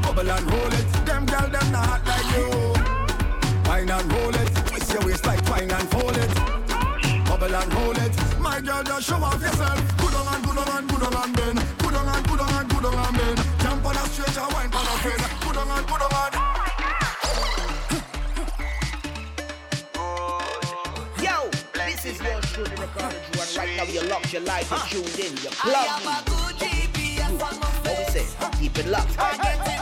Bubble 0.02 0.32
and 0.32 0.52
roll 0.52 0.74
it. 0.74 0.88
Them 1.06 1.26
girl, 1.26 1.48
them 1.50 1.72
not 1.72 2.06
like 2.06 2.30
you. 2.36 2.50
Wine 3.66 3.90
and 3.90 4.14
roll 4.14 4.36
it. 4.36 4.50
Twist 4.68 4.94
your 4.94 5.06
waist 5.06 5.26
like 5.26 5.46
twine 5.46 5.72
and 5.72 5.90
fold 5.90 6.18
it. 6.18 6.34
Bubble 7.26 7.56
and 7.56 7.74
roll 7.74 7.98
it. 7.98 8.40
My 8.40 8.62
girl, 8.62 8.84
just 8.84 9.08
show 9.08 9.16
off 9.18 9.42
yourself. 9.42 9.98
Good 9.98 10.14
on 10.16 10.34
and 10.34 10.44
good 10.46 10.58
on 10.58 10.78
and 10.78 10.90
good 10.90 11.04
on 11.04 11.16
and 11.24 11.36
bend. 11.36 11.60
Good 11.80 11.94
on 11.94 12.08
and 12.08 12.28
good 12.28 12.40
on 12.40 12.54
and 12.54 12.70
good 12.70 12.86
on 12.86 12.96
and 12.96 13.18
bend. 13.18 13.37
Jump 14.50 14.56
on 14.56 14.64
a 14.64 14.68
stranger, 14.68 14.74
wine 14.74 14.74
on 14.74 14.86
a 14.86 14.98
friend. 15.00 15.42
Good 15.42 15.58
on 15.58 15.78
and 15.78 15.88
good 15.88 16.02
on. 16.02 16.32
Yo, 21.22 21.50
this 21.74 22.06
is 22.06 22.22
your 22.22 22.42
truly 22.42 22.70
recorded 22.72 23.22
you, 23.34 23.42
and 23.42 23.58
right 23.58 23.78
now 23.78 23.84
you 23.84 24.02
locked 24.10 24.32
your 24.32 24.42
life 24.44 24.72
and 24.72 24.82
tuned 24.90 25.20
in. 25.20 25.36
You 25.44 25.50
I 25.50 25.52
plug 25.52 25.88
have 25.88 26.06
me. 26.06 26.12
a 26.12 26.24
good 26.30 26.56
GPS 26.56 27.32
on 27.32 27.60
my 27.60 27.68
What 27.68 27.98
we 27.98 28.06
say? 28.06 28.26
Keep 28.60 28.78
it 28.80 28.88
locked. 28.88 29.77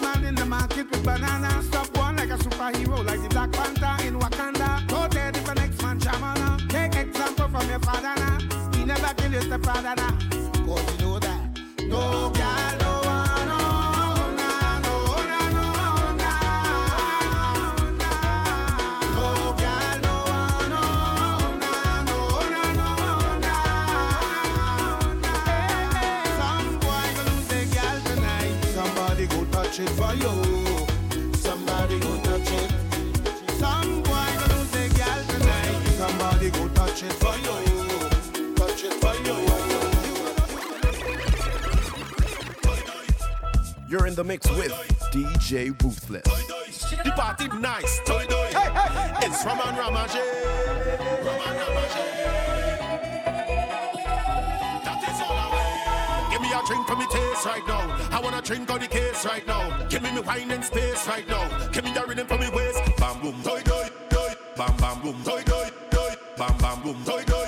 Man 0.00 0.24
in 0.24 0.34
the 0.34 0.44
market 0.46 0.90
with 0.90 1.04
banana. 1.04 1.62
Stop 1.62 1.96
one 1.96 2.16
like 2.16 2.30
a 2.30 2.38
superhero, 2.38 3.04
like 3.04 3.22
the 3.22 3.28
Black 3.28 3.52
Panther 3.52 4.06
in 4.06 4.18
Wakanda. 4.18 4.86
Go 4.88 5.08
there 5.08 5.28
if 5.30 5.44
the 5.44 5.54
next 5.54 5.82
man 5.82 6.00
shamana. 6.00 6.68
Take 6.68 6.96
example 6.96 7.48
from 7.48 7.68
your 7.68 7.80
father 7.80 8.14
now. 8.16 8.38
He 8.76 8.84
never 8.84 9.14
kill 9.14 9.32
your 9.32 9.42
stepfather 9.42 9.94
now. 9.96 10.18
Cause 10.66 11.00
you 11.00 11.06
know 11.06 11.18
that. 11.18 11.40
No 11.88 12.30
girl, 12.30 12.79
You're 43.90 44.06
in 44.06 44.14
the 44.14 44.22
mix 44.22 44.48
with 44.50 44.70
DJ 45.10 45.74
Ruthless. 45.82 46.22
The 46.22 47.10
party 47.10 47.48
nice. 47.58 47.98
Hey, 48.06 48.24
hey, 48.28 48.70
hey. 48.70 49.26
It's 49.26 49.44
Raman 49.44 49.74
Ramajay. 49.74 51.26
Raman 51.26 51.56
drink 56.66 56.86
for 56.86 56.94
me 56.94 57.06
taste 57.10 57.46
right 57.46 57.66
now. 57.66 57.80
I 58.12 58.20
wanna 58.22 58.40
drink 58.40 58.70
on 58.70 58.78
the 58.78 58.86
case 58.86 59.26
right 59.26 59.44
now. 59.44 59.88
Give 59.88 60.02
me 60.04 60.12
me 60.12 60.20
wine 60.20 60.52
and 60.52 60.64
space 60.64 61.08
right 61.08 61.28
now. 61.28 61.48
Give 61.72 61.82
me 61.82 61.92
the 61.92 62.04
rhythm 62.06 62.28
for 62.28 62.38
me 62.38 62.48
waist. 62.50 62.80
Bam 62.96 63.20
boom. 63.20 63.34
Bam 63.42 64.76
bam 64.76 65.00
boom. 65.02 65.16
Bam 66.36 66.56
bam 66.58 66.82
boom. 66.82 67.39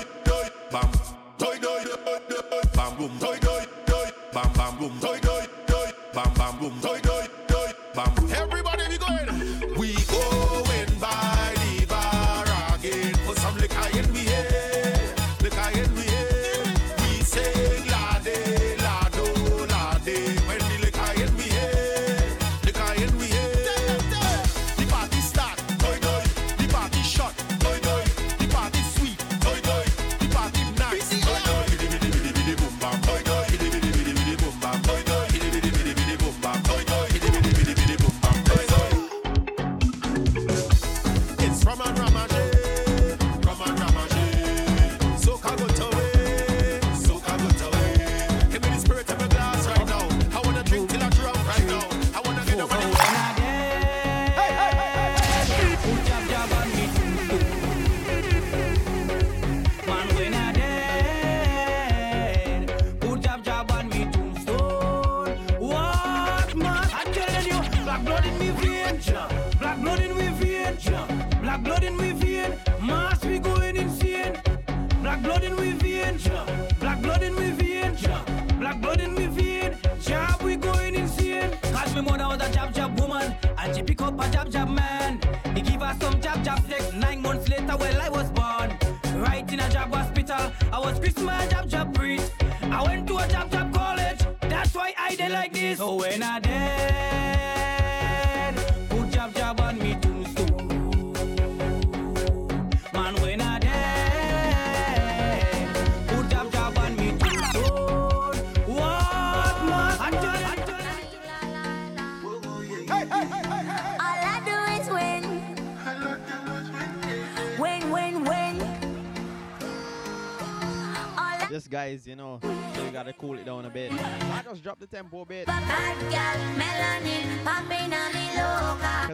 the 124.83 124.97
tempo 124.97 125.21
a 125.21 125.25
bit. 125.25 125.45
Because 125.45 125.63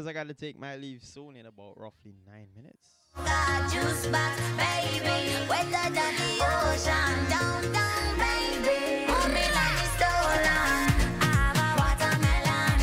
I 0.07 0.13
gotta 0.13 0.33
take 0.33 0.59
my 0.59 0.75
leave 0.77 1.03
soon 1.03 1.35
in 1.35 1.45
about 1.45 1.73
roughly 1.77 2.15
nine 2.27 2.47
minutes. 2.55 2.95
Juice 3.71 4.07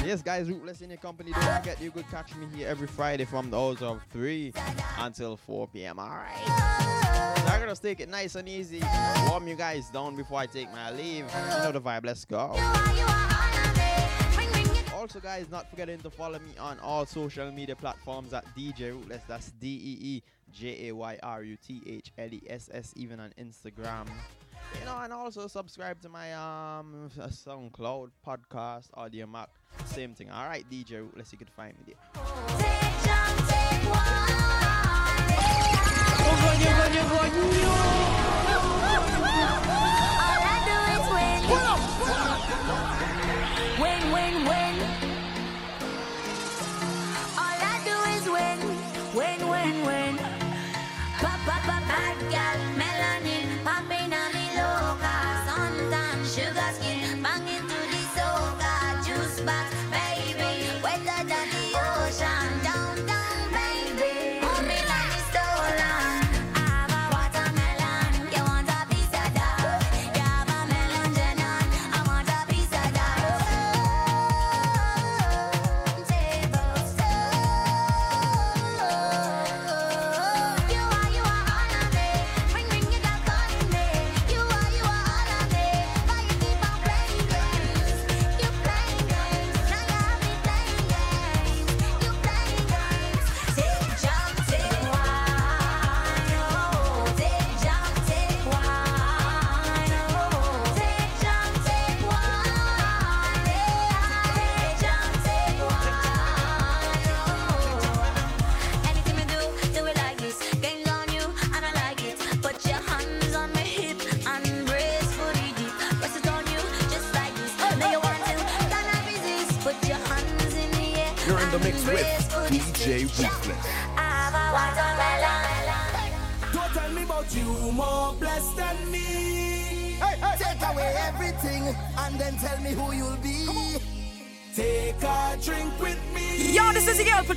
Yes, 0.07 0.23
guys, 0.23 0.49
Ruthless 0.49 0.83
in 0.83 0.91
your 0.91 0.99
company. 0.99 1.33
Don't 1.33 1.43
forget 1.43 1.83
you 1.83 1.91
could 1.91 2.09
catch 2.13 2.33
me 2.37 2.47
here 2.55 2.69
every 2.69 2.87
Friday 2.87 3.25
from 3.25 3.51
the 3.51 3.59
hours 3.59 3.83
of 3.83 4.01
3 4.13 4.53
until 5.01 5.37
4 5.37 5.67
p.m. 5.67 5.99
All 5.99 6.09
right. 6.09 7.35
So 7.39 7.47
I'm 7.47 7.61
going 7.61 7.75
to 7.75 7.83
take 7.83 7.99
it 7.99 8.09
nice 8.09 8.37
and 8.37 8.49
easy. 8.49 8.81
Warm 9.27 9.49
you 9.49 9.57
guys 9.57 9.91
down 9.91 10.15
before 10.15 10.39
I 10.39 10.47
take 10.47 10.71
my 10.71 10.93
leave. 10.93 11.25
You 11.25 11.59
know 11.59 11.73
the 11.73 11.81
vibe. 11.81 12.07
Let's 12.07 12.25
go. 12.25 12.55
Also, 14.95 15.19
guys, 15.19 15.51
not 15.51 15.69
forgetting 15.71 15.99
to 15.99 16.11
follow 16.11 16.39
me 16.39 16.57
on 16.61 16.79
all 16.79 17.05
social 17.05 17.51
media 17.51 17.75
platforms 17.75 18.33
at 18.33 18.45
DJ 18.57 18.93
Ruthless. 18.93 19.23
That's 19.27 19.51
D 19.59 19.67
E 19.67 19.99
E 20.07 20.23
J 20.53 20.89
A 20.89 20.95
Y 20.95 21.19
R 21.21 21.43
U 21.43 21.57
T 21.57 21.83
H 21.85 22.13
L 22.17 22.33
E 22.33 22.43
S 22.49 22.71
S, 22.73 22.93
even 22.97 23.19
on 23.19 23.33
Instagram. 23.41 24.07
You 24.81 24.85
know, 24.87 24.99
and 25.03 25.13
also 25.13 25.47
subscribe 25.49 26.01
to 26.03 26.09
my 26.09 26.33
um 26.35 27.11
SoundCloud 27.17 28.11
podcast, 28.27 28.91
Audiomack. 28.97 29.49
Same 29.87 30.15
thing. 30.15 30.31
All 30.31 30.47
right, 30.47 30.65
DJ 30.71 31.01
Ruthless, 31.01 31.33
you 31.33 31.39
could 31.39 31.51
find 31.51 31.75
me 31.79 31.95
there. 31.95 31.97
All 39.57 40.41
I 40.43 40.59
do 40.67 40.77
is 40.93 41.05
win. 41.81 41.86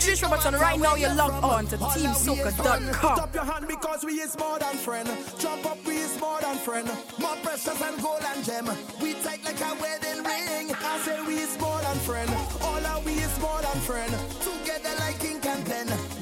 Patrice 0.09 0.23
Robertson. 0.23 0.55
Right 0.55 0.79
now, 0.79 0.95
you're 0.95 1.13
logged 1.13 1.43
on 1.43 1.67
to 1.67 1.77
TeamSoca.com. 1.77 3.19
up 3.19 3.35
your 3.35 3.43
hand 3.43 3.67
because 3.67 4.03
we 4.03 4.13
is 4.13 4.35
more 4.39 4.57
than 4.57 4.75
friend. 4.77 5.07
Jump 5.37 5.65
up, 5.67 5.77
we 5.85 5.97
is 5.97 6.19
more 6.19 6.41
than 6.41 6.57
friend. 6.57 6.87
More 7.19 7.35
precious 7.43 7.77
than 7.79 7.95
gold 8.01 8.23
and 8.25 8.43
gem. 8.43 8.65
We 9.01 9.13
tight 9.13 9.43
like 9.45 9.61
a 9.61 9.75
wedding 9.79 10.23
ring. 10.23 10.73
I 10.73 10.99
say 11.05 11.21
we 11.27 11.35
is 11.35 11.59
more 11.59 11.79
than 11.81 11.97
friend. 11.97 12.29
All 12.61 12.85
our 12.87 13.01
we 13.01 13.13
is 13.13 13.39
more 13.39 13.61
than 13.61 13.79
friend. 13.81 14.11
Together 14.41 14.95
like 14.97 15.23
ink 15.23 15.45
and 15.45 15.65
pen. 15.65 16.18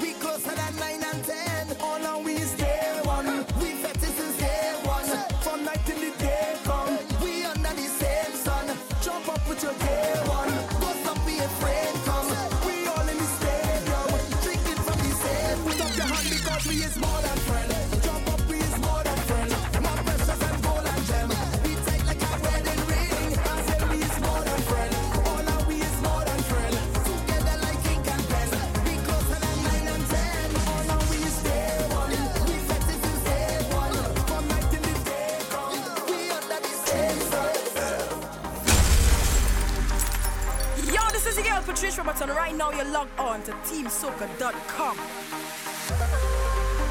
Robertson. 41.98 42.30
Right 42.30 42.56
now, 42.56 42.72
you're 42.72 42.91
logged 42.91 43.18
on 43.20 43.41
to 43.43 43.52
TeamSoca.com. 43.68 44.98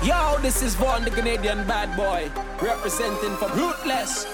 Yo, 0.02 0.38
this 0.42 0.62
is 0.62 0.74
Vaughn, 0.74 1.04
the 1.04 1.10
Canadian 1.10 1.66
bad 1.66 1.96
boy, 1.96 2.30
representing 2.60 3.36
for 3.36 3.48
Ruthless. 3.50 4.24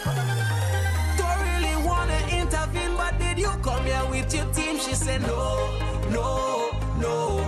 Don't 1.18 1.41
really 1.49 1.77
wanna 1.87 2.18
intervene, 2.31 2.97
but 2.97 3.18
did 3.18 3.39
you 3.39 3.53
come 3.62 3.85
here 3.85 4.05
with 4.11 4.35
your 4.35 4.47
team? 4.53 4.79
She 4.79 4.95
said 4.95 5.23
no, 5.23 5.70
no, 6.11 6.70
no. 6.99 7.41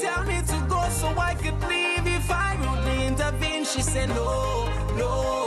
Tell 0.00 0.24
me 0.24 0.40
to 0.46 0.66
go 0.68 0.88
so 0.90 1.08
I 1.18 1.34
could 1.34 1.60
leave 1.68 2.06
if 2.06 2.30
I 2.30 2.56
rudely 2.56 3.06
intervene. 3.06 3.64
She 3.64 3.82
said 3.82 4.08
no, 4.10 4.68
no, 4.96 5.22
no. 5.22 5.45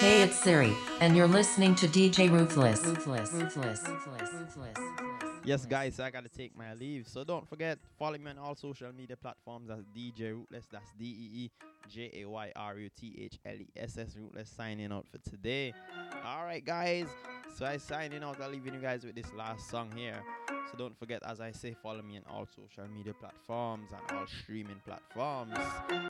Hey, 0.00 0.22
it's 0.22 0.38
Siri, 0.38 0.74
and 1.00 1.16
you're 1.16 1.26
listening 1.26 1.74
to 1.76 1.86
DJ 1.88 2.30
Ruthless. 2.30 2.84
Ruthless. 2.84 3.32
Ruthless. 3.32 3.82
Yes, 5.44 5.64
guys, 5.64 6.00
I 6.00 6.10
gotta 6.10 6.28
take 6.28 6.56
my 6.56 6.74
leave. 6.74 7.06
So 7.08 7.24
don't 7.24 7.48
forget, 7.48 7.78
follow 7.98 8.18
me 8.18 8.30
on 8.30 8.38
all 8.38 8.54
social 8.54 8.92
media 8.92 9.16
platforms 9.16 9.70
as 9.70 9.84
DJ 9.96 10.32
Ruthless. 10.32 10.66
That's 10.70 10.92
D 10.98 11.04
E 11.04 11.44
E 11.44 11.50
J 11.88 12.10
A 12.22 12.28
Y 12.28 12.52
R 12.56 12.78
U 12.78 12.88
T 12.98 13.14
H 13.18 13.38
L 13.44 13.54
E 13.54 13.68
S 13.76 13.98
S 13.98 14.16
Ruthless 14.16 14.50
signing 14.50 14.92
out 14.92 15.06
for 15.10 15.18
today. 15.28 15.72
Alright, 16.24 16.64
guys. 16.64 17.06
So 17.56 17.64
I 17.64 17.78
signing 17.78 18.22
out, 18.22 18.40
I'm 18.42 18.52
leaving 18.52 18.74
you 18.74 18.80
guys 18.80 19.04
with 19.04 19.14
this 19.14 19.32
last 19.34 19.70
song 19.70 19.90
here. 19.96 20.22
So 20.70 20.76
don't 20.76 20.98
forget, 20.98 21.22
as 21.24 21.40
I 21.40 21.52
say, 21.52 21.74
follow 21.82 22.02
me 22.02 22.16
on 22.16 22.22
all 22.28 22.46
social 22.46 22.90
media 22.94 23.14
platforms 23.14 23.88
and 23.92 24.18
all 24.18 24.26
streaming 24.26 24.80
platforms. 24.84 25.54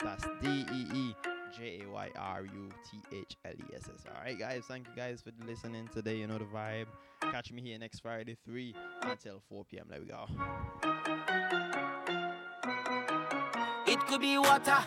That's 0.03 0.25
D 0.41 0.65
E 0.73 0.85
E 0.93 1.15
J 1.57 1.81
A 1.83 1.89
Y 1.89 2.09
R 2.17 2.41
U 2.43 2.69
T 2.91 3.17
H 3.17 3.37
L 3.45 3.53
E 3.53 3.75
S 3.75 3.83
S. 3.93 4.03
Alright, 4.13 4.37
guys, 4.37 4.63
thank 4.67 4.87
you 4.87 4.93
guys 4.95 5.21
for 5.21 5.31
listening 5.45 5.87
today. 5.93 6.17
You 6.17 6.27
know 6.27 6.37
the 6.37 6.45
vibe. 6.45 6.87
Catch 7.31 7.51
me 7.51 7.61
here 7.61 7.77
next 7.79 7.99
Friday, 8.01 8.37
3 8.45 8.75
until 9.03 9.41
4 9.49 9.65
p.m. 9.65 9.87
There 9.89 9.99
we 9.99 10.07
go. 10.07 11.83
It 13.97 14.05
could 14.05 14.21
be 14.21 14.37
water, 14.37 14.77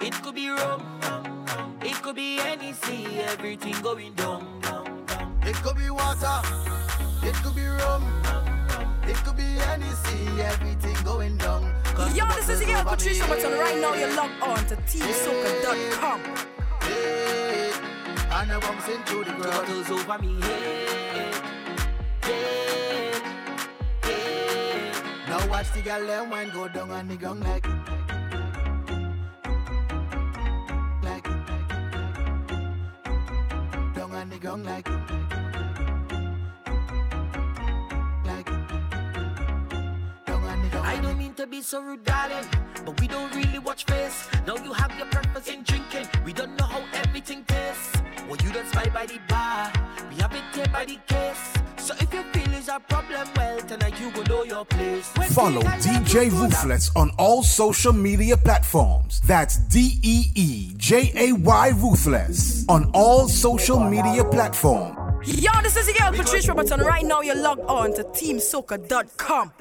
it 0.00 0.14
could 0.22 0.34
be 0.36 0.48
rum, 0.50 0.80
it 1.82 1.94
could 2.00 2.14
be 2.14 2.38
any 2.38 2.72
sea, 2.72 3.18
everything 3.22 3.74
going 3.82 4.12
down. 4.14 4.46
It 5.42 5.56
could 5.56 5.76
be 5.76 5.90
water, 5.90 6.40
it 7.24 7.34
could 7.42 7.56
be 7.56 7.66
rum, 7.66 8.04
it 9.02 9.16
could 9.24 9.36
be 9.36 9.42
any 9.42 9.90
sea, 9.90 10.40
everything 10.42 10.96
going 11.04 11.38
down. 11.38 11.74
Yo, 12.14 12.24
this 12.28 12.48
is 12.48 12.60
your 12.60 12.70
girl 12.70 12.84
bottles 12.84 13.18
Patrice 13.18 13.20
over 13.20 13.58
Right 13.58 13.78
now, 13.80 13.94
you're 13.94 14.14
logged 14.14 14.40
on 14.42 14.64
to 14.66 14.76
TeamSoca.com. 14.76 16.20
Hey, 16.82 17.72
and 18.30 18.52
I'm 18.52 18.60
bouncing 18.60 19.02
through 19.06 19.24
the 19.24 19.32
ground. 19.32 19.66
Bottles 19.66 19.90
over 19.90 20.18
me 20.22 20.40
head, 20.40 21.34
head, 22.22 23.22
head. 24.04 25.28
Now 25.28 25.48
watch 25.48 25.72
the 25.72 25.82
girl 25.82 26.06
them 26.06 26.30
wine 26.30 26.50
go 26.50 26.68
down 26.68 26.90
on 26.92 27.08
the 27.08 27.16
ground 27.16 27.40
like 27.40 27.66
like 27.66 27.99
down 34.50 34.66
on 34.66 34.74
the 34.74 34.82
ground 34.82 35.06
like 38.26 38.46
like 38.46 38.46
down 40.26 40.42
on 40.42 40.62
the 40.62 40.68
ground. 40.68 40.86
I 40.86 41.00
don't 41.00 41.18
mean 41.18 41.34
to 41.34 41.46
be 41.46 41.62
so 41.62 41.80
rude, 41.80 42.04
darling, 42.04 42.46
but 42.84 43.00
we 43.00 43.06
don't 43.06 43.32
really 43.34 43.60
watch 43.60 43.84
face. 43.84 44.28
Now 44.46 44.56
you 44.56 44.72
have 44.72 44.92
your 44.98 45.06
purpose 45.06 45.46
in 45.48 45.62
drinking. 45.62 46.08
We 46.24 46.32
don't 46.32 46.56
know 46.56 46.66
how 46.66 46.82
everything 46.94 47.44
tastes. 47.44 48.02
Well, 48.28 48.38
you 48.42 48.52
don't 48.52 48.66
spy 48.66 48.88
by 48.88 49.06
the 49.06 49.20
bar. 49.28 49.72
We 50.10 50.16
have 50.16 50.32
it 50.32 50.42
here 50.52 50.66
by 50.72 50.84
the 50.84 50.98
case. 51.06 51.59
So 51.90 51.96
if 51.98 52.14
you 52.14 52.22
feel 52.22 52.54
is 52.54 52.68
a 52.68 52.78
problem, 52.78 53.28
well, 53.34 53.58
tonight 53.62 54.00
you 54.00 54.12
go 54.12 54.22
know 54.22 54.44
your 54.44 54.64
place. 54.64 55.10
When 55.16 55.28
Follow 55.30 55.60
DJ 55.60 56.30
Ruthless 56.30 56.88
on 56.94 57.10
all 57.18 57.42
social 57.42 57.92
media 57.92 58.36
platforms. 58.36 59.20
That's 59.26 59.56
D 59.56 59.98
E 60.00 60.26
E 60.36 60.72
J 60.76 61.10
A 61.16 61.32
Y 61.32 61.68
Ruthless 61.70 62.64
on 62.68 62.92
all 62.94 63.26
social 63.26 63.80
media 63.80 64.24
platforms. 64.24 64.96
Yo, 65.26 65.50
this 65.62 65.76
is 65.76 65.88
your 65.88 65.96
girl 65.98 66.12
Patrice 66.12 66.46
Robertson. 66.46 66.78
Right 66.78 67.04
now, 67.04 67.22
you're 67.22 67.34
logged 67.34 67.62
on 67.62 67.92
to 67.94 68.04
TeamSoca.com. 68.04 69.52